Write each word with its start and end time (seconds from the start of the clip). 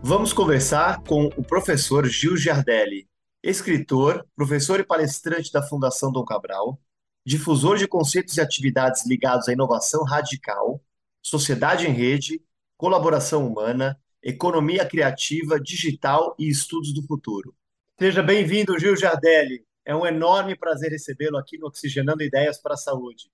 Vamos 0.00 0.32
conversar 0.32 1.02
com 1.02 1.26
o 1.36 1.42
professor 1.42 2.06
Gil 2.06 2.36
Giardelli, 2.36 3.08
escritor, 3.42 4.24
professor 4.34 4.78
e 4.78 4.84
palestrante 4.84 5.52
da 5.52 5.60
Fundação 5.60 6.12
Dom 6.12 6.24
Cabral, 6.24 6.80
difusor 7.26 7.76
de 7.76 7.86
conceitos 7.86 8.36
e 8.36 8.40
atividades 8.40 9.04
ligados 9.06 9.48
à 9.48 9.52
inovação 9.52 10.04
radical, 10.04 10.80
sociedade 11.20 11.86
em 11.86 11.92
rede, 11.92 12.40
colaboração 12.76 13.46
humana, 13.46 14.00
economia 14.22 14.86
criativa, 14.86 15.60
digital 15.60 16.34
e 16.38 16.48
estudos 16.48 16.94
do 16.94 17.02
futuro. 17.02 17.54
Seja 17.98 18.22
bem-vindo, 18.22 18.78
Gil 18.78 18.96
Giardelli. 18.96 19.66
É 19.84 19.94
um 19.94 20.06
enorme 20.06 20.56
prazer 20.56 20.90
recebê-lo 20.90 21.36
aqui 21.36 21.58
no 21.58 21.66
Oxigenando 21.66 22.22
Ideias 22.22 22.56
para 22.56 22.74
a 22.74 22.78
Saúde. 22.78 23.30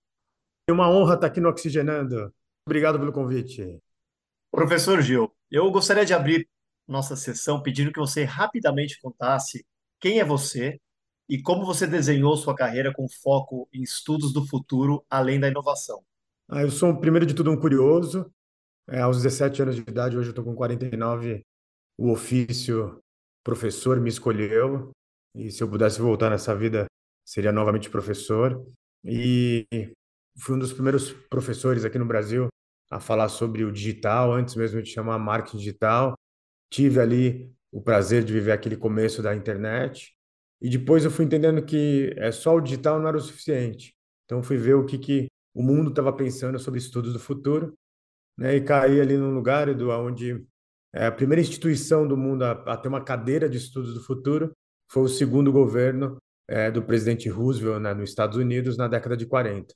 É 0.67 0.73
uma 0.73 0.91
honra 0.91 1.15
estar 1.15 1.27
aqui 1.27 1.41
no 1.41 1.51
Oxigenando. 1.51 2.35
Obrigado 2.67 2.99
pelo 2.99 3.13
convite. 3.13 3.79
Professor 4.51 5.03
Gil, 5.03 5.31
eu 5.51 5.71
gostaria 5.71 6.07
de 6.07 6.15
abrir 6.15 6.49
nossa 6.87 7.17
sessão 7.17 7.63
pedindo 7.63 7.93
que 7.93 7.99
você 7.99 8.25
rapidamente 8.25 9.01
contasse 9.01 9.65
quem 10.01 10.21
é 10.21 10.25
você 10.25 10.79
e 11.29 11.41
como 11.41 11.65
você 11.65 11.87
desenhou 11.87 12.37
sua 12.37 12.55
carreira 12.55 12.93
com 12.93 13.09
foco 13.09 13.69
em 13.73 13.83
estudos 13.83 14.33
do 14.33 14.47
futuro 14.47 15.05
além 15.09 15.41
da 15.41 15.49
inovação. 15.49 16.03
Ah, 16.49 16.63
eu 16.63 16.71
sou, 16.71 16.99
primeiro 17.01 17.25
de 17.25 17.35
tudo, 17.35 17.51
um 17.51 17.59
curioso. 17.59 18.31
É, 18.87 19.01
aos 19.01 19.23
17 19.23 19.63
anos 19.63 19.77
de 19.77 19.81
idade, 19.81 20.17
hoje 20.17 20.29
eu 20.29 20.33
estou 20.33 20.45
com 20.45 20.55
49, 20.55 21.43
o 21.97 22.11
ofício 22.11 23.01
professor 23.43 23.99
me 23.99 24.11
escolheu. 24.11 24.91
E 25.35 25.51
se 25.51 25.63
eu 25.63 25.69
pudesse 25.69 26.01
voltar 26.01 26.29
nessa 26.29 26.55
vida, 26.55 26.87
seria 27.27 27.51
novamente 27.51 27.89
professor. 27.89 28.63
E 29.03 29.67
fui 30.39 30.57
um 30.57 30.59
dos 30.59 30.73
primeiros 30.73 31.13
professores 31.31 31.85
aqui 31.85 31.99
no 31.99 32.05
Brasil 32.05 32.49
a 32.91 33.01
falar 33.01 33.31
sobre 33.31 33.65
o 33.65 33.73
digital, 33.73 34.33
antes 34.33 34.55
mesmo 34.55 34.83
de 34.83 34.91
chamar 34.91 35.19
marketing 35.19 35.57
digital 35.57 36.15
tive 36.75 36.99
ali 37.01 37.55
o 37.71 37.81
prazer 37.81 38.25
de 38.25 38.33
viver 38.33 38.51
aquele 38.51 38.77
começo 38.77 39.23
da 39.23 39.35
internet 39.35 40.13
e 40.61 40.69
depois 40.69 41.05
eu 41.05 41.11
fui 41.11 41.25
entendendo 41.25 41.65
que 41.65 42.13
é 42.17 42.33
só 42.33 42.57
o 42.57 42.61
digital 42.61 42.99
não 42.99 43.07
era 43.07 43.17
o 43.17 43.21
suficiente. 43.21 43.95
Então 44.25 44.43
fui 44.43 44.57
ver 44.57 44.75
o 44.75 44.85
que, 44.85 44.99
que 44.99 45.29
o 45.55 45.63
mundo 45.63 45.91
estava 45.91 46.13
pensando 46.13 46.59
sobre 46.59 46.81
estudos 46.81 47.13
do 47.13 47.21
futuro, 47.21 47.75
né? 48.37 48.57
E 48.57 48.61
caí 48.61 49.01
ali 49.01 49.17
num 49.17 49.33
lugar 49.33 49.73
do 49.73 49.91
onde 49.91 50.45
é, 50.93 51.07
a 51.07 51.13
primeira 51.13 51.41
instituição 51.41 52.09
do 52.09 52.17
mundo 52.17 52.43
a, 52.43 52.53
a, 52.53 52.77
ter 52.77 52.89
uma 52.89 53.05
cadeira 53.05 53.49
de 53.49 53.59
estudos 53.59 53.95
do 53.95 54.03
futuro 54.03 54.53
foi 54.91 55.05
o 55.05 55.09
segundo 55.09 55.53
governo 55.53 56.17
é, 56.49 56.73
do 56.73 56.83
presidente 56.83 57.29
Roosevelt 57.29 57.81
né, 57.81 57.95
nos 57.95 58.11
Estados 58.11 58.37
Unidos 58.37 58.77
na 58.77 58.89
década 58.89 59.17
de 59.17 59.27
40, 59.27 59.73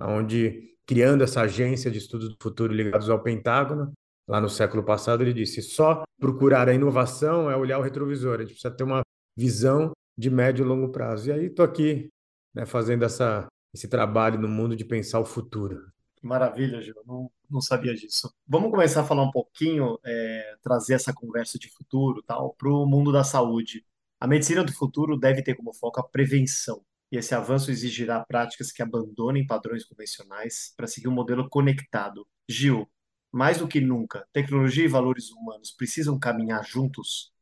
onde 0.00 0.76
criando 0.86 1.24
essa 1.24 1.42
agência 1.42 1.90
de 1.90 1.98
estudos 1.98 2.28
do 2.28 2.36
futuro 2.42 2.74
ligados 2.74 3.08
ao 3.08 3.22
Pentágono, 3.22 3.92
lá 4.28 4.40
no 4.40 4.48
século 4.48 4.82
passado, 4.82 5.22
ele 5.22 5.32
disse: 5.32 5.62
só 5.62 6.04
procurar 6.18 6.68
a 6.68 6.74
inovação 6.74 7.50
é 7.50 7.56
olhar 7.56 7.78
o 7.78 7.82
retrovisor, 7.82 8.36
a 8.36 8.42
gente 8.42 8.52
precisa 8.52 8.74
ter 8.74 8.84
uma 8.84 9.02
visão 9.36 9.92
de 10.16 10.30
médio 10.30 10.64
e 10.64 10.68
longo 10.68 10.90
prazo. 10.90 11.28
E 11.28 11.32
aí 11.32 11.46
estou 11.46 11.64
aqui 11.64 12.08
né, 12.54 12.66
fazendo 12.66 13.04
essa, 13.04 13.46
esse 13.74 13.88
trabalho 13.88 14.38
no 14.38 14.48
mundo 14.48 14.76
de 14.76 14.84
pensar 14.84 15.20
o 15.20 15.24
futuro. 15.24 15.90
Maravilha, 16.22 16.80
Gil, 16.80 16.94
não, 17.04 17.30
não 17.50 17.60
sabia 17.60 17.94
disso. 17.94 18.32
Vamos 18.46 18.70
começar 18.70 19.00
a 19.00 19.04
falar 19.04 19.24
um 19.24 19.30
pouquinho, 19.30 19.98
é, 20.04 20.54
trazer 20.62 20.94
essa 20.94 21.12
conversa 21.12 21.58
de 21.58 21.68
futuro 21.68 22.22
tal 22.22 22.54
para 22.54 22.68
o 22.68 22.86
mundo 22.86 23.10
da 23.10 23.24
saúde. 23.24 23.84
A 24.20 24.26
medicina 24.28 24.62
do 24.62 24.72
futuro 24.72 25.18
deve 25.18 25.42
ter 25.42 25.56
como 25.56 25.72
foco 25.72 25.98
a 25.98 26.04
prevenção. 26.08 26.84
E 27.10 27.16
esse 27.16 27.34
avanço 27.34 27.70
exigirá 27.70 28.24
práticas 28.24 28.70
que 28.70 28.82
abandonem 28.82 29.46
padrões 29.46 29.84
convencionais 29.84 30.72
para 30.76 30.86
seguir 30.86 31.08
um 31.08 31.12
modelo 31.12 31.48
conectado. 31.48 32.26
Gil, 32.48 32.88
mais 33.32 33.58
do 33.58 33.66
que 33.66 33.80
nunca, 33.80 34.26
tecnologia 34.32 34.84
e 34.84 34.88
valores 34.88 35.30
humanos 35.30 35.72
precisam 35.72 36.18
caminhar 36.18 36.64
juntos? 36.64 37.32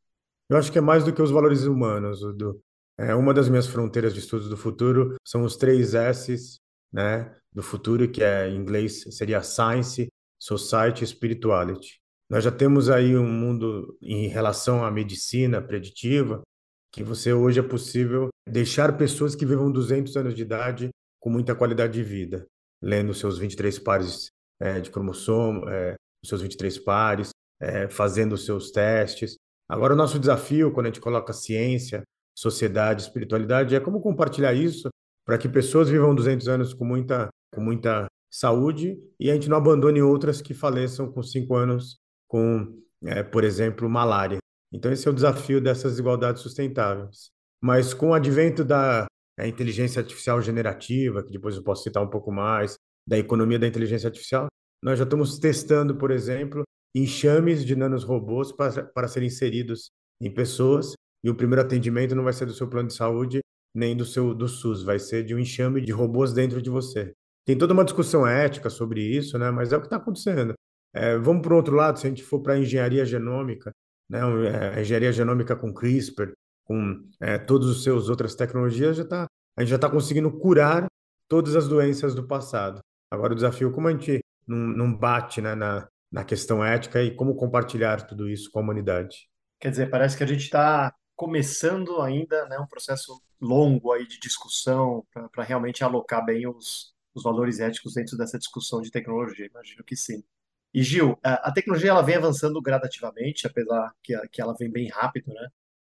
Eu 0.49 0.57
acho 0.57 0.71
que 0.71 0.77
é 0.77 0.81
mais 0.81 1.03
do 1.03 1.13
que 1.13 1.21
os 1.21 1.31
valores 1.31 1.63
humanos, 1.63 2.23
Udo. 2.23 2.61
É, 2.97 3.15
uma 3.15 3.33
das 3.33 3.49
minhas 3.49 3.67
fronteiras 3.67 4.13
de 4.13 4.19
estudos 4.19 4.49
do 4.49 4.57
futuro 4.57 5.15
são 5.25 5.43
os 5.43 5.57
três 5.57 5.93
S's 5.93 6.59
né, 6.91 7.35
do 7.53 7.63
futuro, 7.63 8.09
que 8.09 8.23
é, 8.23 8.49
em 8.49 8.55
inglês 8.57 9.03
seria 9.11 9.41
Science, 9.41 10.07
Society 10.39 11.03
e 11.03 11.07
Spirituality. 11.07 11.99
Nós 12.29 12.43
já 12.43 12.51
temos 12.51 12.89
aí 12.89 13.17
um 13.17 13.27
mundo 13.27 13.97
em 14.01 14.27
relação 14.27 14.85
à 14.85 14.91
medicina 14.91 15.61
preditiva, 15.61 16.41
que 16.91 17.03
você 17.03 17.33
hoje 17.33 17.59
é 17.59 17.63
possível 17.63 18.29
deixar 18.47 18.97
pessoas 18.97 19.35
que 19.35 19.45
vivam 19.45 19.71
200 19.71 20.15
anos 20.17 20.35
de 20.35 20.41
idade 20.41 20.89
com 21.19 21.29
muita 21.29 21.55
qualidade 21.55 21.93
de 21.93 22.03
vida, 22.03 22.45
lendo 22.81 23.13
seus 23.13 23.37
23 23.37 23.79
pares 23.79 24.29
é, 24.61 24.79
de 24.79 24.91
cromossomo, 24.91 25.67
é, 25.67 25.95
os 26.23 26.29
seus 26.29 26.41
23 26.41 26.77
pares, 26.79 27.29
é, 27.59 27.89
fazendo 27.89 28.33
os 28.33 28.45
seus 28.45 28.71
testes. 28.71 29.35
Agora, 29.67 29.93
o 29.93 29.97
nosso 29.97 30.19
desafio, 30.19 30.71
quando 30.71 30.85
a 30.85 30.89
gente 30.89 31.01
coloca 31.01 31.33
ciência, 31.33 32.03
sociedade, 32.37 33.03
espiritualidade, 33.03 33.75
é 33.75 33.79
como 33.79 34.01
compartilhar 34.01 34.53
isso 34.53 34.89
para 35.25 35.37
que 35.37 35.49
pessoas 35.49 35.89
vivam 35.89 36.15
200 36.15 36.47
anos 36.47 36.73
com 36.73 36.85
muita, 36.85 37.29
com 37.53 37.61
muita 37.61 38.07
saúde 38.31 38.97
e 39.19 39.29
a 39.29 39.33
gente 39.33 39.49
não 39.49 39.57
abandone 39.57 40.01
outras 40.01 40.41
que 40.41 40.53
faleçam 40.53 41.11
com 41.11 41.21
5 41.21 41.55
anos 41.55 41.97
com, 42.27 42.79
é, 43.03 43.23
por 43.23 43.43
exemplo, 43.43 43.89
malária. 43.89 44.37
Então, 44.73 44.91
esse 44.91 45.07
é 45.07 45.11
o 45.11 45.13
desafio 45.13 45.59
dessas 45.61 45.93
desigualdades 45.93 46.41
sustentáveis. 46.41 47.29
Mas 47.61 47.93
com 47.93 48.09
o 48.09 48.13
advento 48.13 48.63
da 48.63 49.05
é, 49.37 49.47
inteligência 49.47 49.99
artificial 49.99 50.41
generativa, 50.41 51.23
que 51.23 51.31
depois 51.31 51.55
eu 51.55 51.63
posso 51.63 51.83
citar 51.83 52.01
um 52.01 52.09
pouco 52.09 52.31
mais, 52.31 52.75
da 53.07 53.17
economia 53.17 53.59
da 53.59 53.67
inteligência 53.67 54.07
artificial, 54.07 54.47
nós 54.83 54.97
já 54.97 55.03
estamos 55.03 55.37
testando, 55.39 55.95
por 55.95 56.11
exemplo, 56.11 56.63
enxames 56.95 57.63
de 57.65 57.75
nanorobôs 57.75 58.51
para, 58.51 58.83
para 58.83 59.07
serem 59.07 59.27
inseridos 59.27 59.91
em 60.19 60.31
pessoas 60.33 60.93
e 61.23 61.29
o 61.29 61.35
primeiro 61.35 61.61
atendimento 61.61 62.15
não 62.15 62.23
vai 62.23 62.33
ser 62.33 62.45
do 62.45 62.53
seu 62.53 62.67
plano 62.67 62.87
de 62.87 62.95
saúde 62.95 63.41
nem 63.73 63.95
do 63.95 64.05
seu 64.05 64.33
do 64.33 64.47
SUS, 64.47 64.83
vai 64.83 64.99
ser 64.99 65.23
de 65.23 65.33
um 65.33 65.39
enxame 65.39 65.81
de 65.81 65.91
robôs 65.91 66.33
dentro 66.33 66.61
de 66.61 66.69
você. 66.69 67.13
Tem 67.45 67.57
toda 67.57 67.73
uma 67.73 67.85
discussão 67.85 68.27
ética 68.27 68.69
sobre 68.69 69.01
isso, 69.01 69.37
né? 69.37 69.49
Mas 69.49 69.71
é 69.71 69.77
o 69.77 69.79
que 69.79 69.87
está 69.87 69.95
acontecendo. 69.95 70.53
É, 70.93 71.17
vamos 71.17 71.41
para 71.41 71.53
o 71.53 71.55
outro 71.55 71.75
lado, 71.75 71.97
se 71.97 72.05
a 72.05 72.09
gente 72.09 72.23
for 72.23 72.41
para 72.41 72.53
a 72.53 72.59
engenharia 72.59 73.05
genômica, 73.05 73.71
né? 74.09 74.19
É, 74.47 74.77
a 74.77 74.81
engenharia 74.81 75.11
genômica 75.11 75.55
com 75.55 75.73
CRISPR, 75.73 76.33
com 76.65 77.01
é, 77.19 77.37
todas 77.37 77.69
as 77.69 77.77
suas 77.77 78.09
outras 78.09 78.35
tecnologias, 78.35 78.97
já 78.97 79.05
tá, 79.05 79.25
a 79.57 79.61
gente 79.61 79.69
já 79.69 79.77
está 79.77 79.89
conseguindo 79.89 80.31
curar 80.31 80.85
todas 81.27 81.55
as 81.55 81.67
doenças 81.67 82.13
do 82.13 82.27
passado. 82.27 82.81
Agora, 83.11 83.33
o 83.33 83.35
desafio, 83.35 83.71
como 83.71 83.89
a 83.89 83.91
gente 83.91 84.23
não, 84.47 84.57
não 84.57 84.95
bate 84.95 85.41
né, 85.41 85.53
na, 85.53 85.87
na 86.09 86.23
questão 86.23 86.63
ética 86.63 87.03
e 87.03 87.13
como 87.13 87.35
compartilhar 87.35 88.07
tudo 88.07 88.29
isso 88.29 88.49
com 88.49 88.59
a 88.59 88.61
humanidade. 88.61 89.29
Quer 89.59 89.69
dizer, 89.69 89.89
parece 89.89 90.17
que 90.17 90.23
a 90.23 90.27
gente 90.27 90.43
está 90.43 90.95
começando 91.15 92.01
ainda 92.01 92.47
né, 92.47 92.57
um 92.57 92.65
processo 92.65 93.21
longo 93.39 93.91
aí 93.91 94.07
de 94.07 94.19
discussão 94.19 95.05
para 95.31 95.43
realmente 95.43 95.83
alocar 95.83 96.25
bem 96.25 96.47
os, 96.47 96.93
os 97.13 97.23
valores 97.23 97.59
éticos 97.59 97.93
dentro 97.93 98.17
dessa 98.17 98.39
discussão 98.39 98.81
de 98.81 98.89
tecnologia. 98.89 99.45
Imagino 99.45 99.83
que 99.83 99.95
sim. 99.95 100.23
E 100.73 100.81
Gil, 100.81 101.17
a, 101.21 101.51
tecnologia 101.51 101.89
ela 101.89 102.01
vem 102.01 102.15
avançando 102.15 102.61
gradativamente, 102.61 103.45
apesar 103.45 103.93
que, 104.01 104.17
que 104.29 104.41
ela 104.41 104.55
vem 104.57 104.71
bem 104.71 104.87
rápido, 104.87 105.33
né? 105.33 105.49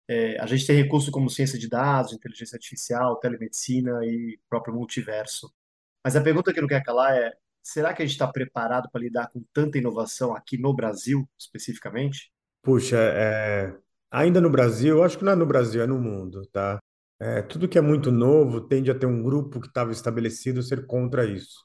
É, 0.07 0.39
a 0.39 0.45
gente 0.45 0.65
tem 0.65 0.75
recursos 0.75 1.09
como 1.09 1.29
ciência 1.29 1.59
de 1.59 1.69
dados, 1.69 2.13
inteligência 2.13 2.55
artificial, 2.55 3.17
telemedicina 3.17 4.03
e 4.05 4.39
próprio 4.49 4.73
multiverso. 4.73 5.53
Mas 6.03 6.15
a 6.15 6.21
pergunta 6.21 6.53
que 6.53 6.61
não 6.61 6.67
quer 6.67 6.83
calar 6.83 7.15
é: 7.15 7.33
será 7.61 7.93
que 7.93 8.01
a 8.01 8.05
gente 8.05 8.13
está 8.13 8.27
preparado 8.27 8.89
para 8.91 9.01
lidar 9.01 9.29
com 9.29 9.43
tanta 9.53 9.77
inovação 9.77 10.35
aqui 10.35 10.57
no 10.57 10.73
Brasil, 10.73 11.27
especificamente? 11.37 12.31
Puxa, 12.63 12.97
é, 12.97 13.75
ainda 14.11 14.39
no 14.39 14.49
Brasil, 14.49 15.03
acho 15.03 15.17
que 15.17 15.23
não 15.23 15.31
é 15.31 15.35
no 15.35 15.45
Brasil, 15.45 15.81
é 15.81 15.87
no 15.87 15.99
mundo, 15.99 16.45
tá? 16.47 16.79
É, 17.19 17.41
tudo 17.41 17.67
que 17.67 17.77
é 17.77 17.81
muito 17.81 18.11
novo 18.11 18.61
tende 18.61 18.89
a 18.89 18.95
ter 18.97 19.05
um 19.05 19.21
grupo 19.21 19.59
que 19.59 19.67
estava 19.67 19.91
estabelecido 19.91 20.63
ser 20.63 20.85
contra 20.87 21.25
isso. 21.25 21.63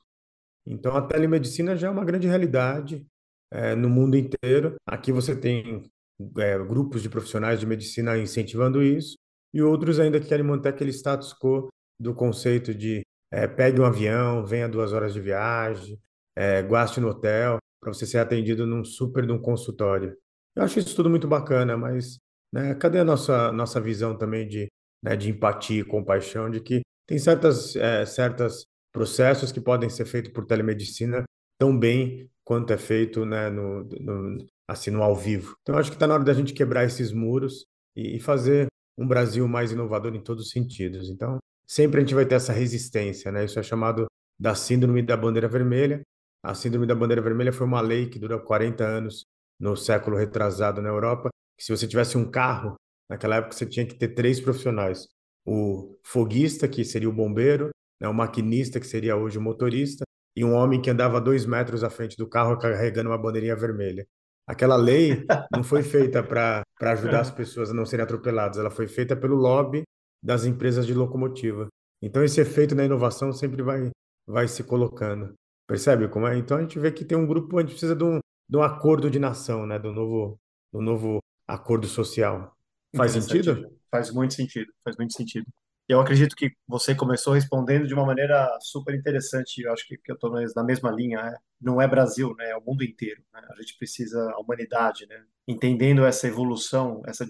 Então, 0.66 0.96
a 0.96 1.02
telemedicina 1.02 1.76
já 1.76 1.88
é 1.88 1.90
uma 1.90 2.04
grande 2.04 2.26
realidade 2.26 3.06
é, 3.50 3.74
no 3.74 3.88
mundo 3.88 4.16
inteiro. 4.16 4.74
Aqui 4.86 5.12
você 5.12 5.34
tem 5.34 5.90
é, 6.38 6.58
grupos 6.58 7.02
de 7.02 7.08
profissionais 7.08 7.60
de 7.60 7.66
medicina 7.66 8.18
incentivando 8.18 8.82
isso, 8.82 9.16
e 9.54 9.62
outros 9.62 9.98
ainda 9.98 10.20
que 10.20 10.26
querem 10.28 10.44
manter 10.44 10.70
aquele 10.70 10.90
status 10.90 11.32
quo 11.32 11.68
do 11.98 12.14
conceito 12.14 12.74
de 12.74 13.02
é, 13.30 13.46
pegue 13.46 13.80
um 13.80 13.84
avião, 13.84 14.44
venha 14.44 14.68
duas 14.68 14.92
horas 14.92 15.12
de 15.12 15.20
viagem, 15.20 16.00
é, 16.36 16.62
gaste 16.62 17.00
no 17.00 17.08
hotel, 17.08 17.58
para 17.80 17.92
você 17.92 18.06
ser 18.06 18.18
atendido 18.18 18.66
num 18.66 18.84
super 18.84 19.26
de 19.26 19.32
um 19.32 19.40
consultório. 19.40 20.16
Eu 20.54 20.62
acho 20.62 20.78
isso 20.78 20.96
tudo 20.96 21.10
muito 21.10 21.28
bacana, 21.28 21.76
mas 21.76 22.18
né? 22.52 22.74
Cadê 22.74 22.98
a 23.00 23.04
nossa, 23.04 23.52
nossa 23.52 23.80
visão 23.80 24.16
também 24.16 24.46
de, 24.46 24.68
né, 25.02 25.16
de 25.16 25.30
empatia 25.30 25.80
e 25.80 25.84
compaixão, 25.84 26.50
de 26.50 26.60
que 26.60 26.80
tem 27.06 27.18
certas, 27.18 27.76
é, 27.76 28.04
certas 28.06 28.64
processos 28.92 29.52
que 29.52 29.60
podem 29.60 29.90
ser 29.90 30.06
feitos 30.06 30.32
por 30.32 30.46
telemedicina 30.46 31.24
tão 31.58 31.78
bem 31.78 32.30
quanto 32.44 32.72
é 32.72 32.78
feito 32.78 33.24
né, 33.26 33.50
no, 33.50 33.84
no, 33.84 34.46
assim, 34.68 34.90
no 34.90 35.02
ao 35.02 35.14
vivo. 35.14 35.54
Então, 35.62 35.76
acho 35.76 35.90
que 35.90 35.96
está 35.96 36.06
na 36.06 36.14
hora 36.14 36.24
da 36.24 36.32
gente 36.32 36.54
quebrar 36.54 36.84
esses 36.84 37.12
muros 37.12 37.66
e, 37.94 38.16
e 38.16 38.20
fazer 38.20 38.68
um 38.98 39.06
Brasil 39.06 39.46
mais 39.46 39.72
inovador 39.72 40.14
em 40.14 40.22
todos 40.22 40.46
os 40.46 40.50
sentidos. 40.50 41.10
Então, 41.10 41.38
sempre 41.66 41.98
a 41.98 42.00
gente 42.00 42.14
vai 42.14 42.24
ter 42.24 42.36
essa 42.36 42.52
resistência, 42.52 43.32
né? 43.32 43.44
Isso 43.44 43.58
é 43.58 43.62
chamado 43.62 44.06
da 44.38 44.54
Síndrome 44.54 45.02
da 45.02 45.16
Bandeira 45.16 45.48
Vermelha. 45.48 46.02
A 46.42 46.54
Síndrome 46.54 46.86
da 46.86 46.94
Bandeira 46.94 47.22
Vermelha 47.22 47.52
foi 47.52 47.66
uma 47.66 47.80
lei 47.80 48.08
que 48.08 48.18
durou 48.18 48.38
40 48.40 48.84
anos 48.84 49.24
no 49.58 49.76
século 49.76 50.16
retrasado 50.16 50.80
na 50.80 50.88
Europa, 50.88 51.30
que 51.58 51.64
se 51.64 51.76
você 51.76 51.88
tivesse 51.88 52.16
um 52.16 52.30
carro, 52.30 52.76
naquela 53.10 53.36
época 53.36 53.54
você 53.54 53.66
tinha 53.66 53.86
que 53.86 53.94
ter 53.94 54.08
três 54.08 54.40
profissionais. 54.40 55.08
O 55.44 55.96
foguista, 56.04 56.68
que 56.68 56.84
seria 56.84 57.08
o 57.08 57.12
bombeiro, 57.12 57.70
né? 58.00 58.08
o 58.08 58.14
maquinista, 58.14 58.78
que 58.78 58.86
seria 58.86 59.16
hoje 59.16 59.38
o 59.38 59.42
motorista, 59.42 60.04
e 60.36 60.44
um 60.44 60.52
homem 60.52 60.80
que 60.82 60.90
andava 60.90 61.20
dois 61.20 61.46
metros 61.46 61.82
à 61.82 61.88
frente 61.88 62.16
do 62.16 62.28
carro 62.28 62.58
carregando 62.58 63.08
uma 63.08 63.18
bandeirinha 63.18 63.56
vermelha. 63.56 64.06
Aquela 64.46 64.76
lei 64.76 65.24
não 65.50 65.64
foi 65.64 65.82
feita 65.82 66.22
para 66.22 66.62
ajudar 66.80 67.20
as 67.20 67.30
pessoas 67.32 67.70
a 67.70 67.74
não 67.74 67.86
serem 67.86 68.04
atropeladas, 68.04 68.58
ela 68.58 68.70
foi 68.70 68.86
feita 68.86 69.16
pelo 69.16 69.34
lobby 69.34 69.82
das 70.22 70.44
empresas 70.44 70.86
de 70.86 70.94
locomotiva. 70.94 71.68
Então, 72.02 72.22
esse 72.22 72.40
efeito 72.40 72.74
na 72.74 72.84
inovação 72.84 73.32
sempre 73.32 73.62
vai, 73.62 73.90
vai 74.26 74.48
se 74.48 74.62
colocando. 74.62 75.34
Percebe 75.66 76.08
como 76.08 76.26
é? 76.26 76.36
Então, 76.36 76.58
a 76.58 76.60
gente 76.60 76.78
vê 76.78 76.92
que 76.92 77.04
tem 77.04 77.16
um 77.16 77.26
grupo, 77.26 77.58
a 77.58 77.62
gente 77.62 77.70
precisa 77.70 77.96
de 77.96 78.04
um, 78.04 78.20
de 78.48 78.56
um 78.56 78.62
acordo 78.62 79.10
de 79.10 79.18
nação, 79.18 79.66
né? 79.66 79.78
do, 79.78 79.92
novo, 79.92 80.38
do 80.72 80.80
novo 80.80 81.20
acordo 81.46 81.86
social. 81.86 82.56
Faz 82.94 83.12
sentido? 83.12 83.70
Faz 83.90 84.10
muito 84.10 84.34
sentido, 84.34 84.72
faz 84.84 84.96
muito 84.96 85.14
sentido. 85.14 85.46
Eu 85.88 86.00
acredito 86.00 86.34
que 86.34 86.50
você 86.66 86.94
começou 86.94 87.32
respondendo 87.32 87.86
de 87.86 87.94
uma 87.94 88.04
maneira 88.04 88.48
super 88.60 88.92
interessante. 88.94 89.62
Eu 89.62 89.72
acho 89.72 89.86
que, 89.86 89.96
que 89.96 90.10
eu 90.10 90.16
estou 90.16 90.30
na 90.32 90.64
mesma 90.64 90.90
linha. 90.90 91.22
Né? 91.22 91.36
Não 91.60 91.80
é 91.80 91.86
Brasil, 91.86 92.34
né? 92.36 92.50
é 92.50 92.56
o 92.56 92.60
mundo 92.60 92.82
inteiro. 92.82 93.22
Né? 93.32 93.40
A 93.50 93.60
gente 93.60 93.78
precisa, 93.78 94.30
a 94.32 94.40
humanidade, 94.40 95.06
né? 95.06 95.22
entendendo 95.46 96.04
essa 96.04 96.26
evolução, 96.26 97.02
essa 97.06 97.24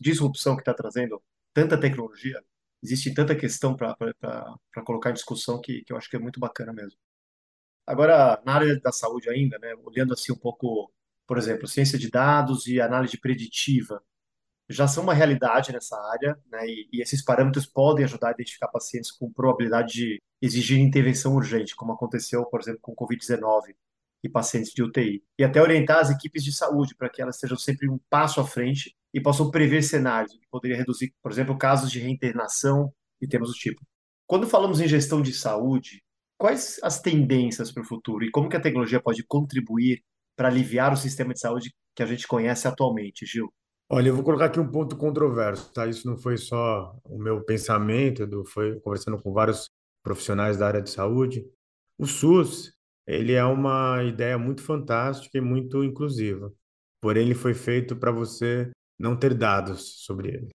disrupção 0.00 0.54
que 0.54 0.62
está 0.62 0.72
trazendo 0.72 1.20
tanta 1.56 1.80
tecnologia, 1.80 2.38
existe 2.82 3.14
tanta 3.14 3.34
questão 3.34 3.74
para 3.74 3.96
colocar 4.84 5.08
em 5.08 5.14
discussão 5.14 5.58
que, 5.58 5.82
que 5.84 5.90
eu 5.90 5.96
acho 5.96 6.10
que 6.10 6.16
é 6.16 6.18
muito 6.18 6.38
bacana 6.38 6.70
mesmo. 6.70 6.98
Agora, 7.86 8.42
na 8.44 8.52
área 8.52 8.78
da 8.78 8.92
saúde 8.92 9.30
ainda, 9.30 9.58
né? 9.58 9.74
olhando 9.82 10.12
assim 10.12 10.32
um 10.32 10.36
pouco, 10.36 10.92
por 11.26 11.38
exemplo, 11.38 11.66
ciência 11.66 11.98
de 11.98 12.10
dados 12.10 12.66
e 12.66 12.78
análise 12.78 13.18
preditiva, 13.18 14.02
já 14.68 14.86
são 14.86 15.02
uma 15.02 15.14
realidade 15.14 15.72
nessa 15.72 15.96
área, 16.12 16.38
né? 16.50 16.66
E, 16.66 16.88
e, 16.92 17.00
esses 17.00 17.24
parâmetros 17.24 17.64
podem 17.64 18.04
ajudar 18.04 18.28
a 18.28 18.32
identificar 18.32 18.68
pacientes 18.68 19.10
com 19.12 19.32
probabilidade 19.32 19.92
de 19.94 20.22
exigir 20.42 20.78
intervenção 20.78 21.34
urgente, 21.34 21.76
como 21.76 21.92
aconteceu, 21.92 22.44
por 22.46 22.60
exemplo, 22.60 22.80
com 22.82 22.92
o 22.92 22.96
Covid-19 22.96 23.74
e 24.24 24.28
pacientes 24.28 24.72
de 24.72 24.82
UTI. 24.82 25.24
E 25.38 25.44
até 25.44 25.62
orientar 25.62 26.00
as 26.00 26.10
equipes 26.10 26.42
de 26.44 26.52
saúde 26.52 26.96
para 26.96 27.08
que 27.08 27.22
elas 27.22 27.36
estejam 27.36 27.56
sempre 27.56 27.88
um 27.88 27.98
passo 28.10 28.40
à 28.40 28.46
frente 28.46 28.95
e 29.12 29.20
possam 29.20 29.50
prever 29.50 29.82
cenários 29.82 30.32
que 30.32 30.46
poderia 30.50 30.76
reduzir, 30.76 31.12
por 31.22 31.32
exemplo, 31.32 31.56
casos 31.56 31.90
de 31.90 31.98
reinternação 31.98 32.92
e 33.20 33.26
temas 33.26 33.48
do 33.48 33.54
tipo. 33.54 33.80
Quando 34.26 34.46
falamos 34.46 34.80
em 34.80 34.88
gestão 34.88 35.22
de 35.22 35.32
saúde, 35.32 36.02
quais 36.38 36.78
as 36.82 37.00
tendências 37.00 37.72
para 37.72 37.82
o 37.82 37.86
futuro 37.86 38.24
e 38.24 38.30
como 38.30 38.48
que 38.48 38.56
a 38.56 38.60
tecnologia 38.60 39.00
pode 39.00 39.24
contribuir 39.24 40.02
para 40.36 40.48
aliviar 40.48 40.92
o 40.92 40.96
sistema 40.96 41.32
de 41.32 41.40
saúde 41.40 41.72
que 41.94 42.02
a 42.02 42.06
gente 42.06 42.26
conhece 42.26 42.68
atualmente, 42.68 43.24
Gil? 43.24 43.52
Olha, 43.88 44.08
eu 44.08 44.14
vou 44.14 44.24
colocar 44.24 44.46
aqui 44.46 44.58
um 44.58 44.70
ponto 44.70 44.96
controverso, 44.96 45.72
tá? 45.72 45.86
Isso 45.86 46.08
não 46.08 46.16
foi 46.16 46.36
só 46.36 46.94
o 47.04 47.18
meu 47.18 47.42
pensamento, 47.44 48.28
foi 48.46 48.78
conversando 48.80 49.16
com 49.22 49.32
vários 49.32 49.70
profissionais 50.02 50.56
da 50.56 50.66
área 50.66 50.82
de 50.82 50.90
saúde. 50.90 51.46
O 51.96 52.04
SUS, 52.04 52.72
ele 53.06 53.32
é 53.32 53.44
uma 53.44 54.02
ideia 54.02 54.36
muito 54.36 54.60
fantástica 54.60 55.38
e 55.38 55.40
muito 55.40 55.84
inclusiva. 55.84 56.52
Porém, 57.00 57.26
ele 57.26 57.34
foi 57.34 57.54
feito 57.54 57.94
para 57.94 58.10
você 58.10 58.70
não 58.98 59.16
ter 59.16 59.34
dados 59.34 60.04
sobre 60.04 60.28
ele. 60.28 60.48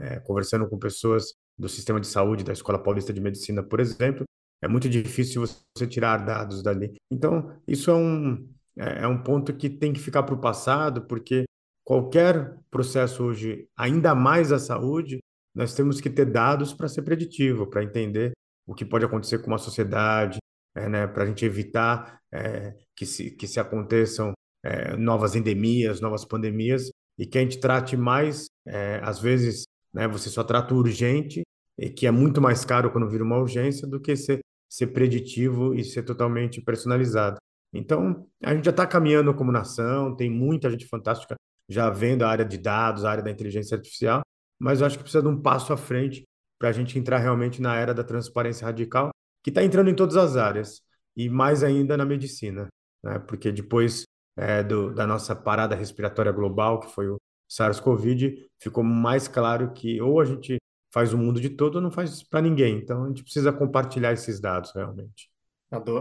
É, 0.00 0.18
conversando 0.20 0.68
com 0.68 0.78
pessoas 0.78 1.34
do 1.56 1.68
sistema 1.68 2.00
de 2.00 2.06
saúde 2.06 2.44
da 2.44 2.52
Escola 2.52 2.82
Paulista 2.82 3.12
de 3.12 3.20
Medicina, 3.20 3.62
por 3.62 3.80
exemplo, 3.80 4.24
é 4.62 4.68
muito 4.68 4.88
difícil 4.88 5.42
você 5.42 5.86
tirar 5.86 6.18
dados 6.18 6.62
dali. 6.62 6.94
Então, 7.10 7.54
isso 7.66 7.90
é 7.90 7.94
um, 7.94 8.48
é, 8.76 9.04
é 9.04 9.08
um 9.08 9.22
ponto 9.22 9.54
que 9.54 9.68
tem 9.70 9.92
que 9.92 10.00
ficar 10.00 10.22
para 10.22 10.34
o 10.34 10.40
passado, 10.40 11.06
porque 11.06 11.44
qualquer 11.84 12.58
processo 12.70 13.24
hoje, 13.24 13.68
ainda 13.76 14.14
mais 14.14 14.50
a 14.50 14.58
saúde, 14.58 15.20
nós 15.54 15.74
temos 15.74 16.00
que 16.00 16.10
ter 16.10 16.24
dados 16.24 16.72
para 16.72 16.88
ser 16.88 17.02
preditivo, 17.02 17.68
para 17.68 17.84
entender 17.84 18.32
o 18.66 18.74
que 18.74 18.84
pode 18.84 19.04
acontecer 19.04 19.38
com 19.38 19.48
uma 19.48 19.58
sociedade, 19.58 20.38
é, 20.74 20.88
né, 20.88 21.06
para 21.06 21.24
a 21.24 21.26
gente 21.26 21.44
evitar 21.44 22.18
é, 22.32 22.74
que, 22.96 23.06
se, 23.06 23.30
que 23.30 23.46
se 23.46 23.60
aconteçam 23.60 24.32
é, 24.64 24.96
novas 24.96 25.36
endemias, 25.36 26.00
novas 26.00 26.24
pandemias, 26.24 26.90
e 27.18 27.26
que 27.26 27.38
a 27.38 27.40
gente 27.40 27.58
trate 27.58 27.96
mais, 27.96 28.46
é, 28.66 29.00
às 29.02 29.20
vezes, 29.20 29.64
né, 29.92 30.08
você 30.08 30.28
só 30.28 30.42
trata 30.42 30.74
o 30.74 30.78
urgente, 30.78 31.42
e 31.78 31.90
que 31.90 32.06
é 32.06 32.10
muito 32.10 32.40
mais 32.40 32.64
caro 32.64 32.90
quando 32.90 33.08
vira 33.08 33.24
uma 33.24 33.38
urgência, 33.38 33.86
do 33.86 34.00
que 34.00 34.16
ser, 34.16 34.40
ser 34.68 34.88
preditivo 34.88 35.74
e 35.74 35.84
ser 35.84 36.02
totalmente 36.02 36.60
personalizado. 36.60 37.36
Então, 37.72 38.26
a 38.42 38.54
gente 38.54 38.64
já 38.64 38.70
está 38.70 38.86
caminhando 38.86 39.34
como 39.34 39.50
nação, 39.50 40.14
tem 40.14 40.30
muita 40.30 40.70
gente 40.70 40.86
fantástica 40.86 41.34
já 41.68 41.90
vendo 41.90 42.22
a 42.22 42.28
área 42.28 42.44
de 42.44 42.58
dados, 42.58 43.04
a 43.04 43.10
área 43.10 43.24
da 43.24 43.30
inteligência 43.30 43.76
artificial, 43.76 44.22
mas 44.58 44.80
eu 44.80 44.86
acho 44.86 44.96
que 44.96 45.02
precisa 45.02 45.22
de 45.22 45.28
um 45.28 45.40
passo 45.40 45.72
à 45.72 45.76
frente 45.76 46.24
para 46.58 46.68
a 46.68 46.72
gente 46.72 46.98
entrar 46.98 47.18
realmente 47.18 47.60
na 47.60 47.76
era 47.76 47.92
da 47.92 48.04
transparência 48.04 48.64
radical, 48.64 49.10
que 49.42 49.50
está 49.50 49.62
entrando 49.62 49.90
em 49.90 49.94
todas 49.94 50.16
as 50.16 50.36
áreas, 50.36 50.80
e 51.16 51.28
mais 51.28 51.62
ainda 51.62 51.96
na 51.96 52.04
medicina, 52.04 52.68
né? 53.02 53.18
porque 53.18 53.50
depois 53.52 54.04
é, 54.36 54.62
do, 54.62 54.94
da 54.94 55.06
nossa 55.06 55.34
parada 55.34 55.74
respiratória 55.74 56.32
global, 56.32 56.80
que 56.80 56.92
foi 56.92 57.08
o 57.08 57.20
SARS-CoV, 57.48 58.48
ficou 58.58 58.82
mais 58.82 59.28
claro 59.28 59.72
que 59.72 60.00
ou 60.00 60.20
a 60.20 60.24
gente 60.24 60.58
faz 60.92 61.12
o 61.12 61.18
mundo 61.18 61.40
de 61.40 61.50
todo 61.50 61.76
ou 61.76 61.80
não 61.80 61.90
faz 61.90 62.22
para 62.22 62.40
ninguém. 62.40 62.78
Então 62.78 63.04
a 63.04 63.08
gente 63.08 63.22
precisa 63.22 63.52
compartilhar 63.52 64.12
esses 64.12 64.40
dados 64.40 64.72
realmente. 64.74 65.28